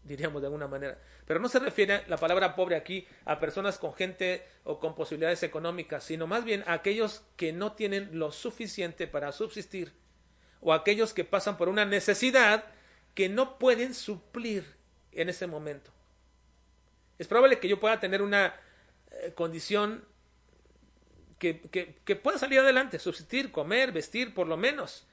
diríamos 0.03 0.41
de 0.41 0.47
alguna 0.47 0.67
manera. 0.67 0.97
Pero 1.25 1.39
no 1.39 1.49
se 1.49 1.59
refiere 1.59 2.03
la 2.07 2.17
palabra 2.17 2.55
pobre 2.55 2.75
aquí 2.75 3.07
a 3.25 3.39
personas 3.39 3.77
con 3.77 3.93
gente 3.93 4.45
o 4.63 4.79
con 4.79 4.95
posibilidades 4.95 5.43
económicas, 5.43 6.03
sino 6.03 6.27
más 6.27 6.43
bien 6.43 6.63
a 6.67 6.73
aquellos 6.73 7.23
que 7.35 7.53
no 7.53 7.73
tienen 7.73 8.17
lo 8.17 8.31
suficiente 8.31 9.07
para 9.07 9.31
subsistir, 9.31 9.93
o 10.59 10.73
aquellos 10.73 11.13
que 11.13 11.23
pasan 11.23 11.57
por 11.57 11.69
una 11.69 11.85
necesidad 11.85 12.65
que 13.13 13.29
no 13.29 13.57
pueden 13.57 13.93
suplir 13.93 14.65
en 15.11 15.29
ese 15.29 15.47
momento. 15.47 15.91
Es 17.17 17.27
probable 17.27 17.59
que 17.59 17.67
yo 17.67 17.79
pueda 17.79 17.99
tener 17.99 18.21
una 18.21 18.55
eh, 19.11 19.33
condición 19.35 20.05
que, 21.41 22.19
pueda 22.21 22.37
salir 22.37 22.59
adelante, 22.59 22.99
subsistir, 22.99 23.51
comer, 23.51 23.91
vestir, 23.91 24.33
por 24.33 24.47
lo 24.47 24.57
menos. 24.57 25.07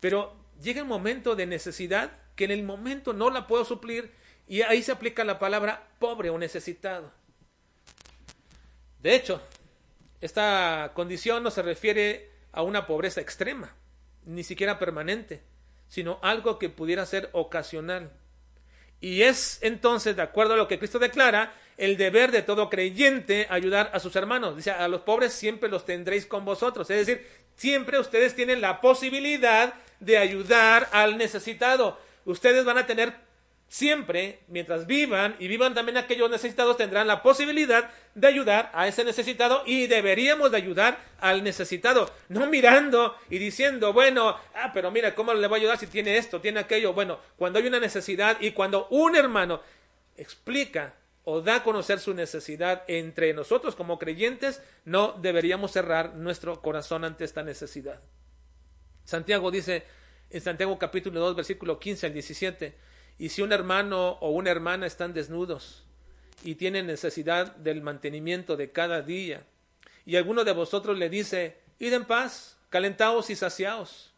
Pero 0.00 0.34
llega 0.60 0.82
un 0.82 0.88
momento 0.88 1.36
de 1.36 1.46
necesidad 1.46 2.18
que 2.34 2.44
en 2.44 2.50
el 2.50 2.64
momento 2.64 3.12
no 3.12 3.30
la 3.30 3.46
puedo 3.46 3.64
suplir 3.64 4.10
y 4.50 4.62
ahí 4.62 4.82
se 4.82 4.90
aplica 4.90 5.22
la 5.22 5.38
palabra 5.38 5.86
pobre 6.00 6.28
o 6.28 6.36
necesitado. 6.36 7.12
De 9.00 9.14
hecho, 9.14 9.40
esta 10.20 10.90
condición 10.92 11.44
no 11.44 11.52
se 11.52 11.62
refiere 11.62 12.32
a 12.50 12.62
una 12.62 12.84
pobreza 12.84 13.20
extrema, 13.20 13.76
ni 14.26 14.42
siquiera 14.42 14.80
permanente, 14.80 15.44
sino 15.86 16.18
algo 16.20 16.58
que 16.58 16.68
pudiera 16.68 17.06
ser 17.06 17.30
ocasional. 17.32 18.10
Y 19.00 19.22
es 19.22 19.60
entonces, 19.62 20.16
de 20.16 20.22
acuerdo 20.22 20.54
a 20.54 20.56
lo 20.56 20.66
que 20.66 20.80
Cristo 20.80 20.98
declara, 20.98 21.54
el 21.76 21.96
deber 21.96 22.32
de 22.32 22.42
todo 22.42 22.68
creyente 22.68 23.46
ayudar 23.50 23.92
a 23.94 24.00
sus 24.00 24.16
hermanos. 24.16 24.56
Dice, 24.56 24.72
a 24.72 24.88
los 24.88 25.02
pobres 25.02 25.32
siempre 25.32 25.68
los 25.68 25.84
tendréis 25.84 26.26
con 26.26 26.44
vosotros. 26.44 26.90
Es 26.90 27.06
decir, 27.06 27.24
siempre 27.54 28.00
ustedes 28.00 28.34
tienen 28.34 28.60
la 28.60 28.80
posibilidad 28.80 29.74
de 30.00 30.18
ayudar 30.18 30.88
al 30.90 31.18
necesitado. 31.18 32.00
Ustedes 32.24 32.64
van 32.64 32.78
a 32.78 32.86
tener 32.86 33.29
siempre, 33.70 34.40
mientras 34.48 34.88
vivan 34.88 35.36
y 35.38 35.46
vivan 35.46 35.74
también 35.74 35.96
aquellos 35.96 36.28
necesitados, 36.28 36.76
tendrán 36.76 37.06
la 37.06 37.22
posibilidad 37.22 37.88
de 38.16 38.26
ayudar 38.26 38.68
a 38.74 38.88
ese 38.88 39.04
necesitado 39.04 39.62
y 39.64 39.86
deberíamos 39.86 40.50
de 40.50 40.56
ayudar 40.56 40.98
al 41.20 41.44
necesitado, 41.44 42.12
no 42.28 42.48
mirando 42.48 43.14
y 43.30 43.38
diciendo, 43.38 43.92
bueno, 43.92 44.36
ah, 44.56 44.72
pero 44.74 44.90
mira, 44.90 45.14
¿cómo 45.14 45.32
le 45.32 45.46
voy 45.46 45.58
a 45.58 45.60
ayudar 45.60 45.78
si 45.78 45.86
tiene 45.86 46.16
esto, 46.16 46.40
tiene 46.40 46.58
aquello? 46.58 46.92
Bueno, 46.92 47.20
cuando 47.36 47.60
hay 47.60 47.68
una 47.68 47.78
necesidad 47.78 48.38
y 48.40 48.50
cuando 48.50 48.88
un 48.88 49.14
hermano 49.14 49.62
explica 50.16 50.96
o 51.22 51.40
da 51.40 51.56
a 51.56 51.62
conocer 51.62 52.00
su 52.00 52.12
necesidad 52.12 52.82
entre 52.88 53.32
nosotros 53.34 53.76
como 53.76 54.00
creyentes, 54.00 54.60
no 54.84 55.12
deberíamos 55.12 55.70
cerrar 55.70 56.16
nuestro 56.16 56.60
corazón 56.60 57.04
ante 57.04 57.24
esta 57.24 57.44
necesidad. 57.44 58.00
Santiago 59.04 59.52
dice 59.52 59.84
en 60.28 60.40
Santiago 60.40 60.76
capítulo 60.76 61.20
2, 61.20 61.36
versículo 61.36 61.78
15 61.78 62.06
al 62.06 62.14
17, 62.14 62.89
y 63.20 63.28
si 63.28 63.42
un 63.42 63.52
hermano 63.52 64.12
o 64.22 64.30
una 64.30 64.50
hermana 64.50 64.86
están 64.86 65.12
desnudos 65.12 65.84
y 66.42 66.54
tienen 66.54 66.86
necesidad 66.86 67.54
del 67.56 67.82
mantenimiento 67.82 68.56
de 68.56 68.72
cada 68.72 69.02
día, 69.02 69.44
y 70.06 70.16
alguno 70.16 70.42
de 70.42 70.52
vosotros 70.52 70.96
le 70.96 71.10
dice, 71.10 71.60
id 71.78 71.92
en 71.92 72.06
paz, 72.06 72.56
calentaos 72.70 73.28
y 73.28 73.36
saciaos. 73.36 74.14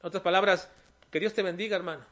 En 0.00 0.06
otras 0.06 0.22
palabras, 0.22 0.70
que 1.10 1.20
Dios 1.20 1.34
te 1.34 1.42
bendiga, 1.42 1.76
hermano. 1.76 2.06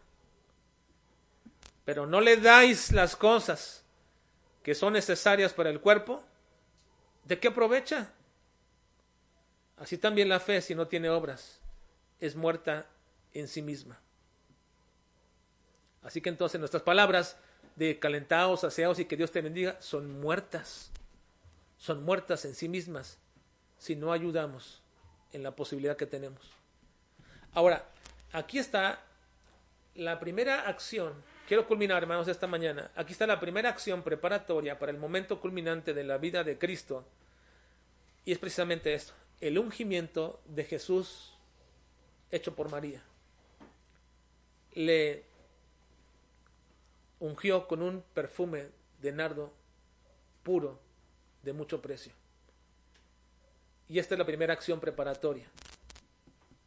Pero 1.86 2.04
no 2.04 2.20
le 2.20 2.36
dais 2.36 2.92
las 2.92 3.16
cosas 3.16 3.82
que 4.62 4.74
son 4.74 4.92
necesarias 4.92 5.54
para 5.54 5.70
el 5.70 5.80
cuerpo, 5.80 6.22
¿de 7.24 7.38
qué 7.38 7.48
aprovecha? 7.48 8.12
Así 9.78 9.96
también 9.96 10.28
la 10.28 10.38
fe, 10.38 10.60
si 10.60 10.74
no 10.74 10.86
tiene 10.86 11.08
obras, 11.08 11.60
es 12.20 12.36
muerta 12.36 12.90
en 13.32 13.48
sí 13.48 13.62
misma. 13.62 14.03
Así 16.04 16.20
que 16.20 16.28
entonces 16.28 16.60
nuestras 16.60 16.82
palabras 16.82 17.36
de 17.76 17.98
calentados, 17.98 18.62
aseados 18.62 18.98
y 18.98 19.06
que 19.06 19.16
Dios 19.16 19.32
te 19.32 19.40
bendiga 19.40 19.76
son 19.80 20.20
muertas. 20.20 20.90
Son 21.78 22.04
muertas 22.04 22.44
en 22.44 22.54
sí 22.54 22.68
mismas 22.68 23.18
si 23.78 23.96
no 23.96 24.12
ayudamos 24.12 24.82
en 25.32 25.42
la 25.42 25.56
posibilidad 25.56 25.96
que 25.96 26.06
tenemos. 26.06 26.40
Ahora, 27.52 27.84
aquí 28.32 28.58
está 28.58 29.02
la 29.94 30.20
primera 30.20 30.68
acción. 30.68 31.12
Quiero 31.48 31.66
culminar, 31.66 32.02
hermanos, 32.02 32.28
esta 32.28 32.46
mañana. 32.46 32.90
Aquí 32.96 33.12
está 33.12 33.26
la 33.26 33.40
primera 33.40 33.68
acción 33.68 34.02
preparatoria 34.02 34.78
para 34.78 34.92
el 34.92 34.98
momento 34.98 35.40
culminante 35.40 35.94
de 35.94 36.04
la 36.04 36.18
vida 36.18 36.44
de 36.44 36.58
Cristo. 36.58 37.04
Y 38.24 38.32
es 38.32 38.38
precisamente 38.38 38.94
esto, 38.94 39.12
el 39.40 39.58
ungimiento 39.58 40.40
de 40.46 40.64
Jesús 40.64 41.34
hecho 42.30 42.54
por 42.54 42.70
María. 42.70 43.02
Le 44.72 45.24
ungió 47.24 47.66
con 47.66 47.80
un 47.80 48.02
perfume 48.12 48.68
de 49.00 49.10
nardo 49.12 49.50
puro 50.42 50.78
de 51.42 51.54
mucho 51.54 51.80
precio. 51.80 52.12
Y 53.88 53.98
esta 53.98 54.14
es 54.14 54.18
la 54.18 54.26
primera 54.26 54.52
acción 54.52 54.78
preparatoria 54.78 55.46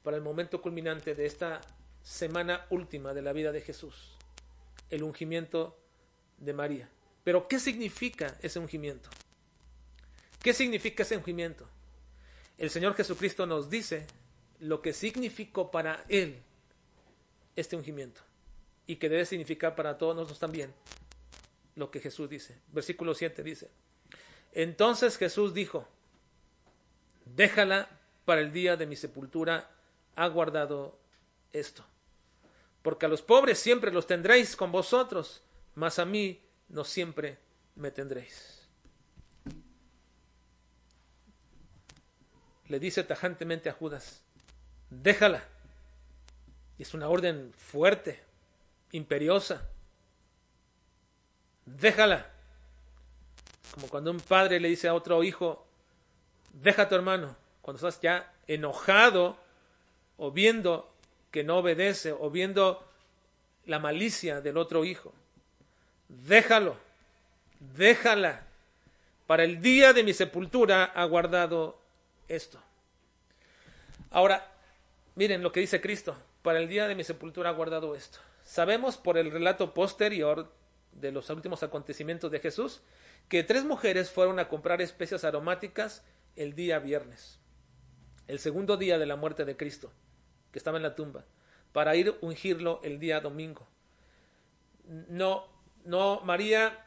para 0.02 0.18
el 0.18 0.24
momento 0.24 0.60
culminante 0.60 1.14
de 1.14 1.28
esta 1.28 1.62
semana 2.02 2.66
última 2.72 3.14
de 3.14 3.22
la 3.22 3.34
vida 3.34 3.52
de 3.52 3.62
Jesús, 3.62 4.18
el 4.90 5.04
ungimiento 5.04 5.78
de 6.40 6.54
María. 6.54 6.90
Pero 7.24 7.48
¿qué 7.48 7.60
significa 7.60 8.36
ese 8.42 8.58
ungimiento? 8.58 9.10
¿Qué 10.42 10.54
significa 10.54 11.04
ese 11.04 11.18
ungimiento? 11.18 11.68
El 12.58 12.72
Señor 12.72 12.96
Jesucristo 12.96 13.46
nos 13.46 13.70
dice 13.70 14.08
lo 14.60 14.82
que 14.82 14.94
significó 14.94 15.70
para 15.70 16.04
Él 16.10 16.42
este 17.56 17.76
ungimiento 17.76 18.22
y 18.88 18.96
que 18.96 19.10
debe 19.10 19.26
significar 19.26 19.76
para 19.76 19.98
todos 19.98 20.16
nosotros 20.16 20.40
también 20.40 20.74
lo 21.76 21.92
que 21.92 22.00
Jesús 22.00 22.30
dice. 22.30 22.60
Versículo 22.72 23.14
7 23.14 23.44
dice, 23.44 23.70
entonces 24.54 25.18
Jesús 25.18 25.54
dijo, 25.54 25.88
déjala 27.26 27.90
para 28.26 28.42
el 28.42 28.52
día 28.52 28.76
de 28.76 28.88
mi 28.88 28.96
sepultura, 28.96 29.70
ha 30.16 30.28
guardado 30.28 30.98
esto. 31.54 31.86
Porque 32.82 33.06
a 33.06 33.10
los 33.10 33.22
pobres 33.22 33.60
siempre 33.60 33.92
los 33.92 34.08
tendréis 34.08 34.56
con 34.56 34.72
vosotros, 34.72 35.44
mas 35.76 36.00
a 36.00 36.06
mí 36.06 36.42
no 36.70 36.84
siempre 36.84 37.38
me 37.76 37.92
tendréis. 37.92 38.68
Le 42.68 42.80
dice 42.80 43.04
tajantemente 43.04 43.70
a 43.70 43.74
Judas, 43.74 44.24
déjala. 44.90 45.44
Y 46.78 46.84
es 46.84 46.94
una 46.94 47.08
orden 47.08 47.54
fuerte, 47.54 48.24
imperiosa. 48.92 49.68
Déjala. 51.66 52.32
Como 53.72 53.88
cuando 53.88 54.12
un 54.12 54.20
padre 54.20 54.60
le 54.60 54.70
dice 54.70 54.88
a 54.88 54.94
otro 54.94 55.24
hijo, 55.24 55.66
deja 56.54 56.84
a 56.84 56.90
tu 56.90 56.96
hermano. 56.96 57.36
Cuando 57.62 57.78
estás 57.78 58.02
ya 58.02 58.32
enojado 58.48 59.38
o 60.18 60.32
viendo 60.32 60.92
que 61.32 61.44
no 61.44 61.58
obedece 61.58 62.12
o 62.12 62.30
viendo 62.32 62.88
la 63.66 63.80
malicia 63.80 64.42
del 64.42 64.58
otro 64.58 64.86
hijo. 64.86 65.14
Déjalo, 66.08 66.78
déjala. 67.60 68.44
Para 69.28 69.44
el 69.44 69.62
día 69.62 69.92
de 69.92 70.04
mi 70.04 70.14
sepultura 70.14 70.86
ha 70.86 71.04
guardado 71.04 71.78
esto. 72.30 72.60
Ahora, 74.12 74.50
miren 75.16 75.44
lo 75.44 75.52
que 75.52 75.60
dice 75.60 75.82
Cristo. 75.82 76.16
Para 76.42 76.60
el 76.60 76.70
día 76.70 76.88
de 76.88 76.96
mi 76.96 77.04
sepultura 77.04 77.50
ha 77.50 77.54
guardado 77.54 77.94
esto. 77.94 78.20
Sabemos 78.48 78.96
por 78.96 79.18
el 79.18 79.30
relato 79.30 79.74
posterior 79.74 80.50
de 80.94 81.12
los 81.12 81.30
últimos 81.30 81.64
acontecimientos 81.64 82.32
de 82.32 82.40
Jesús 82.40 82.82
que 83.28 83.44
tres 83.44 83.66
mujeres 83.66 84.10
fueron 84.10 84.40
a 84.40 84.48
comprar 84.48 84.82
especias 84.82 85.26
aromáticas 85.26 86.06
el 86.38 86.56
día 86.56 86.80
viernes, 86.80 87.42
el 88.26 88.40
segundo 88.40 88.78
día 88.78 88.98
de 88.98 89.06
la 89.06 89.18
muerte 89.18 89.44
de 89.44 89.58
Cristo, 89.58 89.92
que 90.54 90.60
estaba 90.60 90.78
en 90.78 90.84
la 90.84 90.96
tumba, 90.96 91.26
para 91.74 91.98
ir 91.98 92.16
ungirlo 92.22 92.80
el 92.86 93.00
día 93.00 93.20
domingo. 93.20 93.68
No, 94.86 95.46
no, 95.84 96.22
María, 96.22 96.86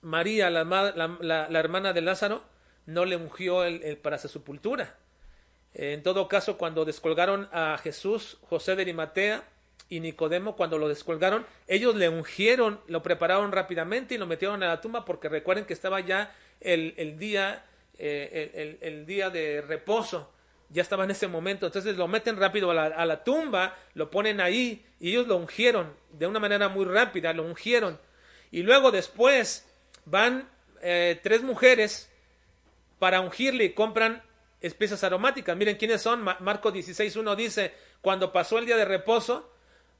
María, 0.00 0.48
la, 0.48 1.58
hermana 1.60 1.92
de 1.92 2.00
Lázaro, 2.00 2.42
no 2.86 3.04
le 3.04 3.16
ungió 3.16 3.64
el, 3.64 3.98
para 3.98 4.16
su 4.16 4.28
sepultura. 4.28 4.96
En 5.74 6.02
todo 6.02 6.26
caso, 6.26 6.56
cuando 6.56 6.86
descolgaron 6.86 7.50
a 7.52 7.76
Jesús, 7.76 8.38
José 8.48 8.76
de 8.76 8.82
Arimatea, 8.82 9.44
y 9.88 10.00
Nicodemo 10.00 10.56
cuando 10.56 10.78
lo 10.78 10.88
descolgaron, 10.88 11.46
ellos 11.66 11.94
le 11.94 12.08
ungieron, 12.08 12.80
lo 12.86 13.02
prepararon 13.02 13.52
rápidamente 13.52 14.14
y 14.14 14.18
lo 14.18 14.26
metieron 14.26 14.62
a 14.62 14.68
la 14.68 14.80
tumba 14.80 15.04
porque 15.04 15.28
recuerden 15.28 15.64
que 15.64 15.72
estaba 15.72 16.00
ya 16.00 16.34
el, 16.60 16.94
el 16.96 17.18
día, 17.18 17.64
eh, 17.98 18.50
el, 18.54 18.78
el, 18.80 19.06
día 19.06 19.30
de 19.30 19.62
reposo, 19.62 20.30
ya 20.70 20.82
estaba 20.82 21.04
en 21.04 21.10
ese 21.10 21.28
momento, 21.28 21.66
entonces 21.66 21.96
lo 21.96 22.08
meten 22.08 22.36
rápido 22.36 22.70
a 22.70 23.06
la, 23.06 23.24
tumba, 23.24 23.76
lo 23.94 24.10
ponen 24.10 24.40
ahí 24.40 24.84
y 25.00 25.10
ellos 25.10 25.26
lo 25.26 25.36
ungieron 25.36 25.94
de 26.12 26.26
una 26.26 26.38
manera 26.38 26.68
muy 26.68 26.84
rápida, 26.84 27.32
lo 27.32 27.44
ungieron. 27.44 27.98
Y 28.50 28.62
luego 28.62 28.90
después 28.90 29.66
van 30.04 30.48
eh, 30.82 31.18
tres 31.22 31.42
mujeres 31.42 32.10
para 32.98 33.20
ungirle 33.20 33.64
y 33.64 33.72
compran 33.72 34.22
especias 34.60 35.04
aromáticas. 35.04 35.56
Miren 35.56 35.76
quiénes 35.76 36.02
son. 36.02 36.22
Marco 36.22 36.72
16.1 36.72 37.36
dice, 37.36 37.72
cuando 38.02 38.32
pasó 38.32 38.58
el 38.58 38.66
día 38.66 38.76
de 38.76 38.84
reposo, 38.84 39.50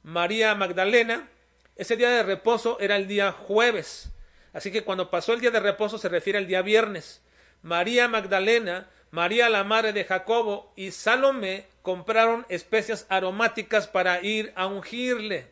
María 0.03 0.55
Magdalena, 0.55 1.29
ese 1.77 1.97
día 1.97 2.11
de 2.11 2.23
reposo 2.23 2.79
era 2.81 2.97
el 2.97 3.07
día 3.07 3.33
jueves. 3.33 4.11
Así 4.53 4.73
que 4.73 4.83
cuando 4.83 5.11
pasó 5.11 5.33
el 5.33 5.41
día 5.41 5.51
de 5.51 5.61
reposo 5.61 5.99
se 5.99 6.09
refiere 6.09 6.39
al 6.39 6.47
día 6.47 6.63
viernes. 6.63 7.23
María 7.63 8.09
Magdalena, 8.09 8.89
María 9.11 9.49
la 9.49 9.65
madre 9.65 9.93
de 9.93 10.05
Jacobo 10.05 10.73
y 10.77 10.91
Salomé 10.91 11.67
compraron 11.83 12.47
especias 12.49 13.07
aromáticas 13.09 13.87
para 13.89 14.23
ir 14.23 14.53
a 14.57 14.67
ungirle. 14.67 15.51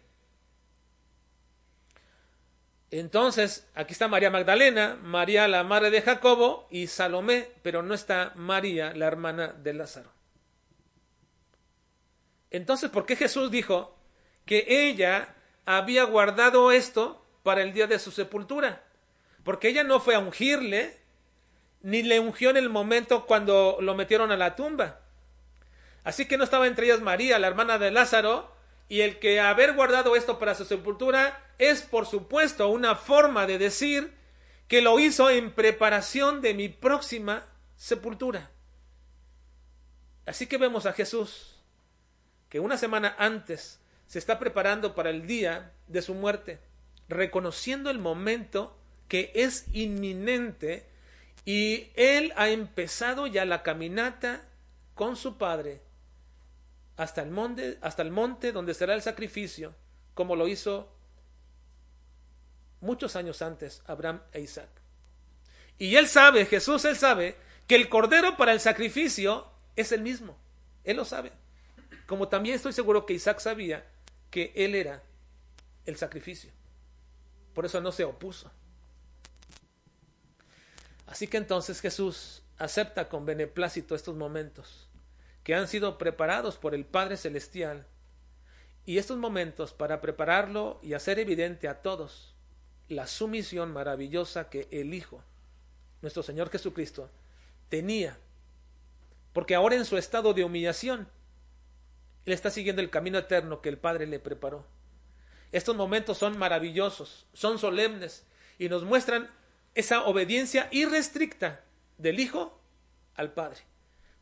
Entonces, 2.90 3.67
aquí 3.75 3.92
está 3.92 4.07
María 4.09 4.31
Magdalena, 4.31 4.97
María 5.03 5.49
la 5.49 5.65
madre 5.65 5.90
de 5.90 6.03
Jacobo 6.03 6.69
y 6.71 6.87
Salomé, 6.87 7.49
pero 7.63 7.83
no 7.83 7.94
está 7.94 8.33
María, 8.37 8.92
la 8.94 9.07
hermana 9.07 9.49
de 9.49 9.75
Lázaro. 9.75 10.11
Entonces, 12.51 12.90
¿por 12.90 13.05
qué 13.07 13.17
Jesús 13.17 13.51
dijo, 13.51 13.96
que 14.47 14.65
ella 14.69 15.35
había 15.67 16.05
guardado 16.05 16.73
esto 16.73 17.23
para 17.42 17.63
el 17.63 17.73
día 17.73 17.87
de 17.87 17.99
su 17.99 18.11
sepultura, 18.11 18.85
porque 19.44 19.69
ella 19.69 19.85
no 19.85 20.01
fue 20.01 20.15
a 20.15 20.21
ungirle, 20.21 20.97
ni 21.83 22.03
le 22.03 22.21
ungió 22.21 22.51
en 22.51 22.57
el 22.57 22.71
momento 22.71 23.27
cuando 23.27 23.79
lo 23.81 23.94
metieron 23.94 24.33
a 24.33 24.37
la 24.37 24.57
tumba. 24.57 25.01
Así 26.05 26.27
que 26.27 26.38
no 26.38 26.44
estaba 26.44 26.67
entre 26.67 26.87
ellas 26.87 27.01
María, 27.01 27.38
la 27.38 27.49
hermana 27.49 27.79
de 27.79 27.90
Lázaro, 27.90 28.55
y 28.88 29.01
el 29.01 29.19
que 29.19 29.40
haber 29.40 29.75
guardado 29.75 30.15
esto 30.15 30.38
para 30.38 30.55
su 30.55 30.65
sepultura 30.65 31.44
es, 31.59 31.83
por 31.83 32.07
supuesto, 32.07 32.69
una 32.69 32.94
forma 32.94 33.47
de 33.47 33.59
decir 33.59 34.15
que 34.69 34.81
lo 34.81 34.99
hizo 35.01 35.31
en 35.31 35.53
preparación 35.53 36.40
de 36.40 36.55
mi 36.55 36.69
próxima 36.69 37.44
sepultura. 37.77 38.51
Así 40.25 40.47
que 40.47 40.59
vemos 40.59 40.87
a 40.87 40.92
Jesús 40.92 41.57
que 42.49 42.61
una 42.61 42.79
semana 42.79 43.15
antes 43.19 43.81
se 44.07 44.19
está 44.19 44.38
preparando 44.38 44.94
para 44.94 45.11
el 45.11 45.27
día 45.27 45.73
de 45.88 46.02
su 46.02 46.15
muerte, 46.15 46.59
reconociendo 47.09 47.90
el 47.90 47.98
momento 47.98 48.77
que 49.09 49.33
es 49.35 49.67
inminente 49.73 50.87
y 51.44 51.90
él 51.94 52.33
ha 52.37 52.48
empezado 52.48 53.27
ya 53.27 53.44
la 53.44 53.63
caminata 53.63 54.42
con 54.94 55.17
su 55.17 55.38
padre 55.38 55.81
hasta 56.96 57.23
el 57.23 57.31
monte, 57.31 57.79
hasta 57.83 58.02
el 58.02 58.11
monte 58.11 58.52
donde 58.52 58.75
será 58.75 58.94
el 58.94 59.02
sacrificio, 59.02 59.75
como 60.15 60.35
lo 60.35 60.48
hizo 60.48 60.92
muchos 62.81 63.17
años 63.17 63.42
antes 63.42 63.83
Abraham 63.87 64.23
e 64.33 64.40
Isaac. 64.40 64.69
Y 65.79 65.96
él 65.96 66.09
sabe, 66.09 66.46
Jesús 66.46 66.85
él 66.85 66.96
sabe, 66.96 67.37
que 67.67 67.75
el 67.75 67.88
cordero 67.88 68.37
para 68.37 68.52
el 68.52 68.61
sacrificio 68.61 69.46
es 69.75 69.92
el 69.92 70.00
mismo. 70.00 70.37
Él 70.85 70.96
lo 70.96 71.04
sabe. 71.04 71.33
Como 72.07 72.29
también 72.29 72.54
estoy 72.54 72.73
seguro 72.73 73.04
que 73.04 73.13
Isaac 73.13 73.40
sabía 73.40 73.85
que 74.31 74.52
él 74.54 74.74
era 74.74 75.02
el 75.85 75.96
sacrificio. 75.96 76.50
Por 77.54 77.64
eso 77.64 77.81
no 77.81 77.92
se 77.92 78.04
opuso. 78.04 78.50
Así 81.06 81.27
que 81.27 81.37
entonces 81.37 81.81
Jesús 81.81 82.42
acepta 82.58 83.08
con 83.08 83.27
beneplácito 83.27 83.94
estos 83.94 84.16
momentos 84.16 84.88
que 85.44 85.54
han 85.54 85.68
sido 85.68 85.96
preparados 85.96 86.56
por 86.56 86.74
el 86.74 86.85
Padre 86.85 87.16
Celestial 87.16 87.87
y 88.85 88.98
estos 88.98 89.16
momentos 89.16 89.72
para 89.72 90.00
prepararlo 90.00 90.81
y 90.83 90.94
hacer 90.94 91.18
evidente 91.18 91.68
a 91.68 91.83
todos 91.83 92.35
la 92.88 93.06
sumisión 93.06 93.72
maravillosa 93.72 94.48
que 94.48 94.68
el 94.70 94.94
Hijo, 94.94 95.22
nuestro 96.02 96.22
Señor 96.22 96.50
Jesucristo, 96.50 97.10
tenía. 97.68 98.18
Porque 99.33 99.54
ahora 99.54 99.77
en 99.77 99.85
su 99.85 99.96
estado 99.96 100.35
de 100.35 100.44
humillación, 100.44 101.08
Él 102.27 102.33
está 102.33 102.50
siguiendo 102.50 102.83
el 102.83 102.90
camino 102.90 103.18
eterno 103.18 103.62
que 103.62 103.68
el 103.68 103.79
Padre 103.79 104.06
le 104.06 104.18
preparó. 104.18 104.66
Estos 105.52 105.77
momentos 105.77 106.18
son 106.18 106.37
maravillosos, 106.37 107.27
son 107.33 107.58
solemnes 107.58 108.27
y 108.58 108.68
nos 108.68 108.85
muestran 108.85 109.31
esa 109.74 110.04
obediencia 110.04 110.68
irrestricta 110.72 111.64
del 111.98 112.18
Hijo 112.18 112.60
al 113.14 113.33
Padre. 113.33 113.60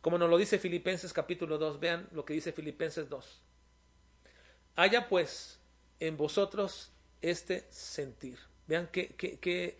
Como 0.02 0.18
nos 0.18 0.28
lo 0.28 0.36
dice 0.36 0.58
Filipenses 0.58 1.14
capítulo 1.14 1.56
2, 1.56 1.80
vean 1.80 2.08
lo 2.12 2.26
que 2.26 2.34
dice 2.34 2.52
Filipenses 2.52 3.08
2. 3.08 3.40
Haya 4.76 5.08
pues 5.08 5.58
en 5.98 6.18
vosotros 6.18 6.92
este 7.22 7.66
sentir. 7.70 8.38
Vean 8.66 8.88
qué, 8.92 9.08
qué, 9.16 9.38
qué, 9.38 9.78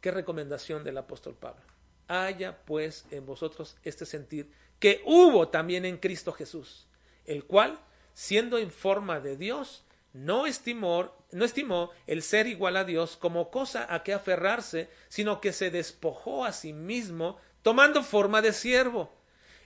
qué 0.00 0.10
recomendación 0.10 0.84
del 0.84 0.96
apóstol 0.96 1.36
Pablo. 1.38 1.62
Haya 2.08 2.64
pues 2.64 3.04
en 3.10 3.26
vosotros 3.26 3.76
este 3.82 4.06
sentir 4.06 4.50
que 4.78 5.02
hubo 5.04 5.48
también 5.48 5.84
en 5.84 5.98
Cristo 5.98 6.32
Jesús, 6.32 6.86
el 7.26 7.44
cual, 7.44 7.78
siendo 8.14 8.58
en 8.58 8.70
forma 8.70 9.20
de 9.20 9.36
Dios, 9.36 9.84
no 10.12 10.46
estimó, 10.46 11.12
no 11.30 11.44
estimó 11.44 11.90
el 12.06 12.22
ser 12.22 12.46
igual 12.46 12.76
a 12.76 12.84
Dios 12.84 13.16
como 13.16 13.50
cosa 13.50 13.86
a 13.92 14.02
que 14.02 14.14
aferrarse, 14.14 14.88
sino 15.08 15.40
que 15.40 15.52
se 15.52 15.70
despojó 15.70 16.44
a 16.44 16.52
sí 16.52 16.72
mismo, 16.72 17.38
tomando 17.62 18.02
forma 18.02 18.40
de 18.42 18.52
siervo, 18.52 19.12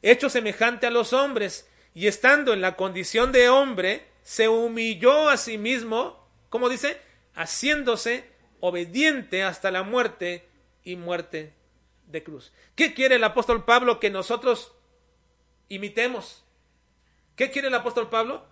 hecho 0.03 0.29
semejante 0.29 0.87
a 0.87 0.91
los 0.91 1.13
hombres, 1.13 1.69
y 1.95 2.07
estando 2.07 2.53
en 2.53 2.61
la 2.61 2.77
condición 2.77 3.33
de 3.33 3.49
hombre, 3.49 4.07
se 4.23 4.49
humilló 4.49 5.29
a 5.29 5.37
sí 5.37 5.59
mismo, 5.59 6.27
como 6.49 6.69
dice, 6.69 7.01
haciéndose 7.35 8.25
obediente 8.61 9.43
hasta 9.43 9.71
la 9.71 9.83
muerte 9.83 10.49
y 10.83 10.97
muerte 10.97 11.55
de 12.07 12.23
cruz. 12.23 12.53
¿Qué 12.75 12.95
quiere 12.95 13.17
el 13.17 13.25
apóstol 13.25 13.65
Pablo 13.65 14.01
que 14.01 14.11
nosotros 14.11 14.73
imitemos? 15.69 16.45
¿Qué 17.41 17.51
quiere 17.51 17.69
el 17.69 17.75
apóstol 17.75 18.11
Pablo? 18.11 18.45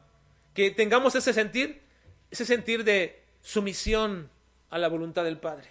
Que 0.55 0.71
tengamos 0.71 1.15
ese 1.15 1.35
sentir 1.35 1.83
ese 2.31 2.47
sentir 2.47 2.85
de 2.85 3.23
sumisión 3.43 4.31
a 4.71 4.79
la 4.79 4.89
voluntad 4.89 5.25
del 5.25 5.37
Padre, 5.37 5.69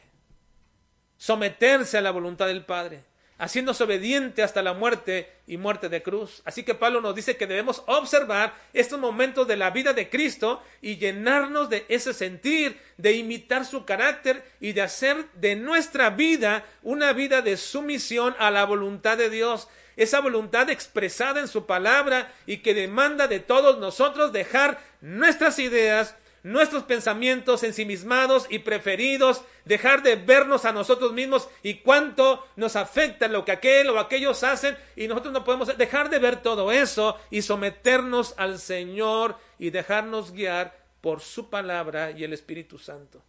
someterse 1.18 1.97
a 1.97 2.01
la 2.01 2.11
voluntad 2.11 2.45
del 2.45 2.63
Padre, 2.63 3.03
haciéndose 3.38 3.83
obediente 3.83 4.43
hasta 4.43 4.61
la 4.61 4.73
muerte 4.73 5.31
y 5.45 5.57
muerte 5.57 5.89
de 5.89 6.01
cruz. 6.01 6.41
Así 6.45 6.63
que 6.63 6.75
Pablo 6.75 7.01
nos 7.01 7.15
dice 7.15 7.38
que 7.38 7.47
debemos 7.47 7.83
observar 7.85 8.55
estos 8.73 8.99
momentos 8.99 9.47
de 9.47 9.57
la 9.57 9.69
vida 9.69 9.93
de 9.93 10.09
Cristo 10.09 10.63
y 10.81 10.97
llenarnos 10.97 11.69
de 11.69 11.85
ese 11.89 12.13
sentir, 12.13 12.79
de 12.97 13.13
imitar 13.13 13.65
su 13.65 13.85
carácter 13.85 14.43
y 14.59 14.73
de 14.73 14.81
hacer 14.81 15.25
de 15.33 15.55
nuestra 15.55 16.09
vida 16.09 16.65
una 16.81 17.13
vida 17.13 17.41
de 17.41 17.57
sumisión 17.57 18.35
a 18.39 18.51
la 18.51 18.65
voluntad 18.65 19.17
de 19.17 19.29
Dios 19.29 19.67
esa 19.97 20.21
voluntad 20.21 20.69
expresada 20.69 21.41
en 21.41 21.47
su 21.47 21.65
palabra 21.65 22.31
y 22.45 22.57
que 22.57 22.75
demanda 22.75 23.27
de 23.27 23.39
todos 23.39 23.79
nosotros 23.79 24.31
dejar 24.31 24.79
nuestras 25.01 25.59
ideas, 25.59 26.15
nuestros 26.47 26.83
pensamientos 26.83 27.61
ensimismados 27.63 28.47
y 28.49 28.59
preferidos, 28.59 29.43
dejar 29.65 30.01
de 30.01 30.15
vernos 30.15 30.63
a 30.63 30.71
nosotros 30.71 31.11
mismos 31.11 31.49
y 31.61 31.79
cuánto 31.79 32.47
nos 32.55 32.77
afecta 32.77 33.27
lo 33.27 33.43
que 33.43 33.51
aquel 33.51 33.89
o 33.89 33.99
aquellos 33.99 34.45
hacen 34.45 34.77
y 34.95 35.09
nosotros 35.09 35.33
no 35.33 35.43
podemos 35.43 35.77
dejar 35.77 36.09
de 36.09 36.19
ver 36.19 36.41
todo 36.41 36.71
eso 36.71 37.17
y 37.29 37.41
someternos 37.41 38.33
al 38.37 38.59
Señor 38.59 39.37
y 39.59 39.71
dejarnos 39.71 40.31
guiar 40.31 40.79
por 41.01 41.19
su 41.19 41.49
palabra 41.49 42.11
y 42.11 42.23
el 42.23 42.31
Espíritu 42.31 42.79
Santo. 42.79 43.21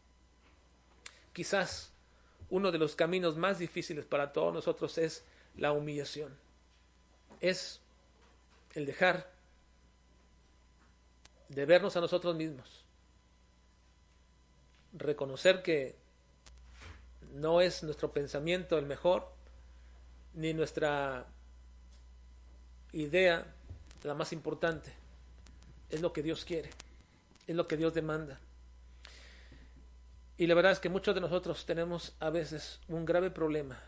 Quizás 1.32 1.92
uno 2.50 2.70
de 2.70 2.78
los 2.78 2.94
caminos 2.94 3.36
más 3.36 3.58
difíciles 3.58 4.04
para 4.04 4.32
todos 4.32 4.54
nosotros 4.54 4.96
es 4.96 5.24
la 5.56 5.72
humillación. 5.72 6.38
Es 7.40 7.80
el 8.74 8.86
dejar 8.86 9.28
de 11.48 11.66
vernos 11.66 11.96
a 11.96 12.00
nosotros 12.00 12.36
mismos 12.36 12.78
reconocer 14.99 15.62
que 15.62 15.96
no 17.32 17.61
es 17.61 17.82
nuestro 17.82 18.12
pensamiento 18.12 18.78
el 18.78 18.86
mejor, 18.86 19.32
ni 20.34 20.55
nuestra 20.55 21.26
idea 22.92 23.55
la 24.03 24.14
más 24.14 24.32
importante. 24.32 24.92
Es 25.90 26.01
lo 26.01 26.12
que 26.12 26.22
Dios 26.22 26.44
quiere, 26.44 26.70
es 27.46 27.57
lo 27.57 27.66
que 27.66 27.76
Dios 27.76 27.94
demanda. 27.94 28.38
Y 30.36 30.46
la 30.46 30.55
verdad 30.55 30.72
es 30.72 30.78
que 30.78 30.88
muchos 30.88 31.14
de 31.14 31.20
nosotros 31.20 31.66
tenemos 31.66 32.14
a 32.20 32.30
veces 32.30 32.80
un 32.88 33.05
grave 33.05 33.30
problema, 33.30 33.80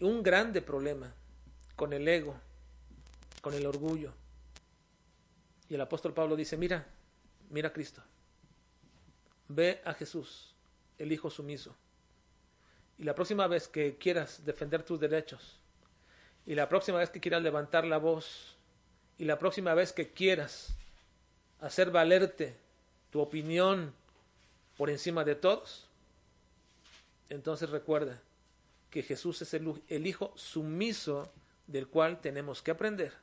un 0.00 0.22
grande 0.22 0.62
problema 0.62 1.12
con 1.74 1.92
el 1.92 2.06
ego, 2.06 2.36
con 3.40 3.54
el 3.54 3.66
orgullo. 3.66 4.12
Y 5.68 5.74
el 5.74 5.80
apóstol 5.80 6.14
Pablo 6.14 6.36
dice, 6.36 6.56
mira, 6.56 6.86
mira 7.48 7.68
a 7.68 7.72
Cristo. 7.72 8.02
Ve 9.52 9.82
a 9.84 9.94
Jesús, 9.94 10.54
el 10.96 11.10
Hijo 11.10 11.28
sumiso. 11.28 11.74
Y 12.98 13.02
la 13.02 13.16
próxima 13.16 13.48
vez 13.48 13.66
que 13.66 13.96
quieras 13.96 14.44
defender 14.44 14.84
tus 14.84 15.00
derechos, 15.00 15.58
y 16.46 16.54
la 16.54 16.68
próxima 16.68 16.98
vez 16.98 17.10
que 17.10 17.18
quieras 17.18 17.42
levantar 17.42 17.84
la 17.84 17.98
voz, 17.98 18.56
y 19.18 19.24
la 19.24 19.40
próxima 19.40 19.74
vez 19.74 19.92
que 19.92 20.12
quieras 20.12 20.76
hacer 21.58 21.90
valerte 21.90 22.54
tu 23.10 23.20
opinión 23.20 23.92
por 24.76 24.88
encima 24.88 25.24
de 25.24 25.34
todos, 25.34 25.88
entonces 27.28 27.70
recuerda 27.70 28.22
que 28.88 29.02
Jesús 29.02 29.42
es 29.42 29.52
el, 29.52 29.82
el, 29.88 30.06
Hijo 30.06 30.32
sumiso 30.36 31.28
del 31.66 31.88
cual 31.88 32.20
tenemos 32.20 32.62
que 32.62 32.70
aprender 32.70 33.14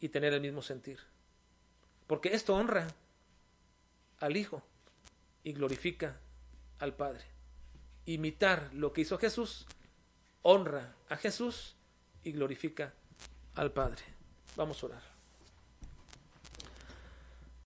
y 0.00 0.08
tener 0.08 0.32
el 0.32 0.40
mismo 0.40 0.60
sentir. 0.60 0.98
Porque 2.08 2.34
esto 2.34 2.56
honra 2.56 2.88
al 4.18 4.36
Hijo 4.36 4.64
y 5.44 5.52
glorifica 5.52 6.20
al 6.78 6.94
Padre. 6.94 7.24
Imitar 8.06 8.70
lo 8.72 8.92
que 8.92 9.02
hizo 9.02 9.18
Jesús 9.18 9.66
honra 10.42 10.94
a 11.08 11.16
Jesús 11.16 11.76
y 12.24 12.32
glorifica 12.32 12.94
al 13.54 13.72
Padre. 13.72 14.02
Vamos 14.56 14.82
a 14.82 14.86
orar. 14.86 15.17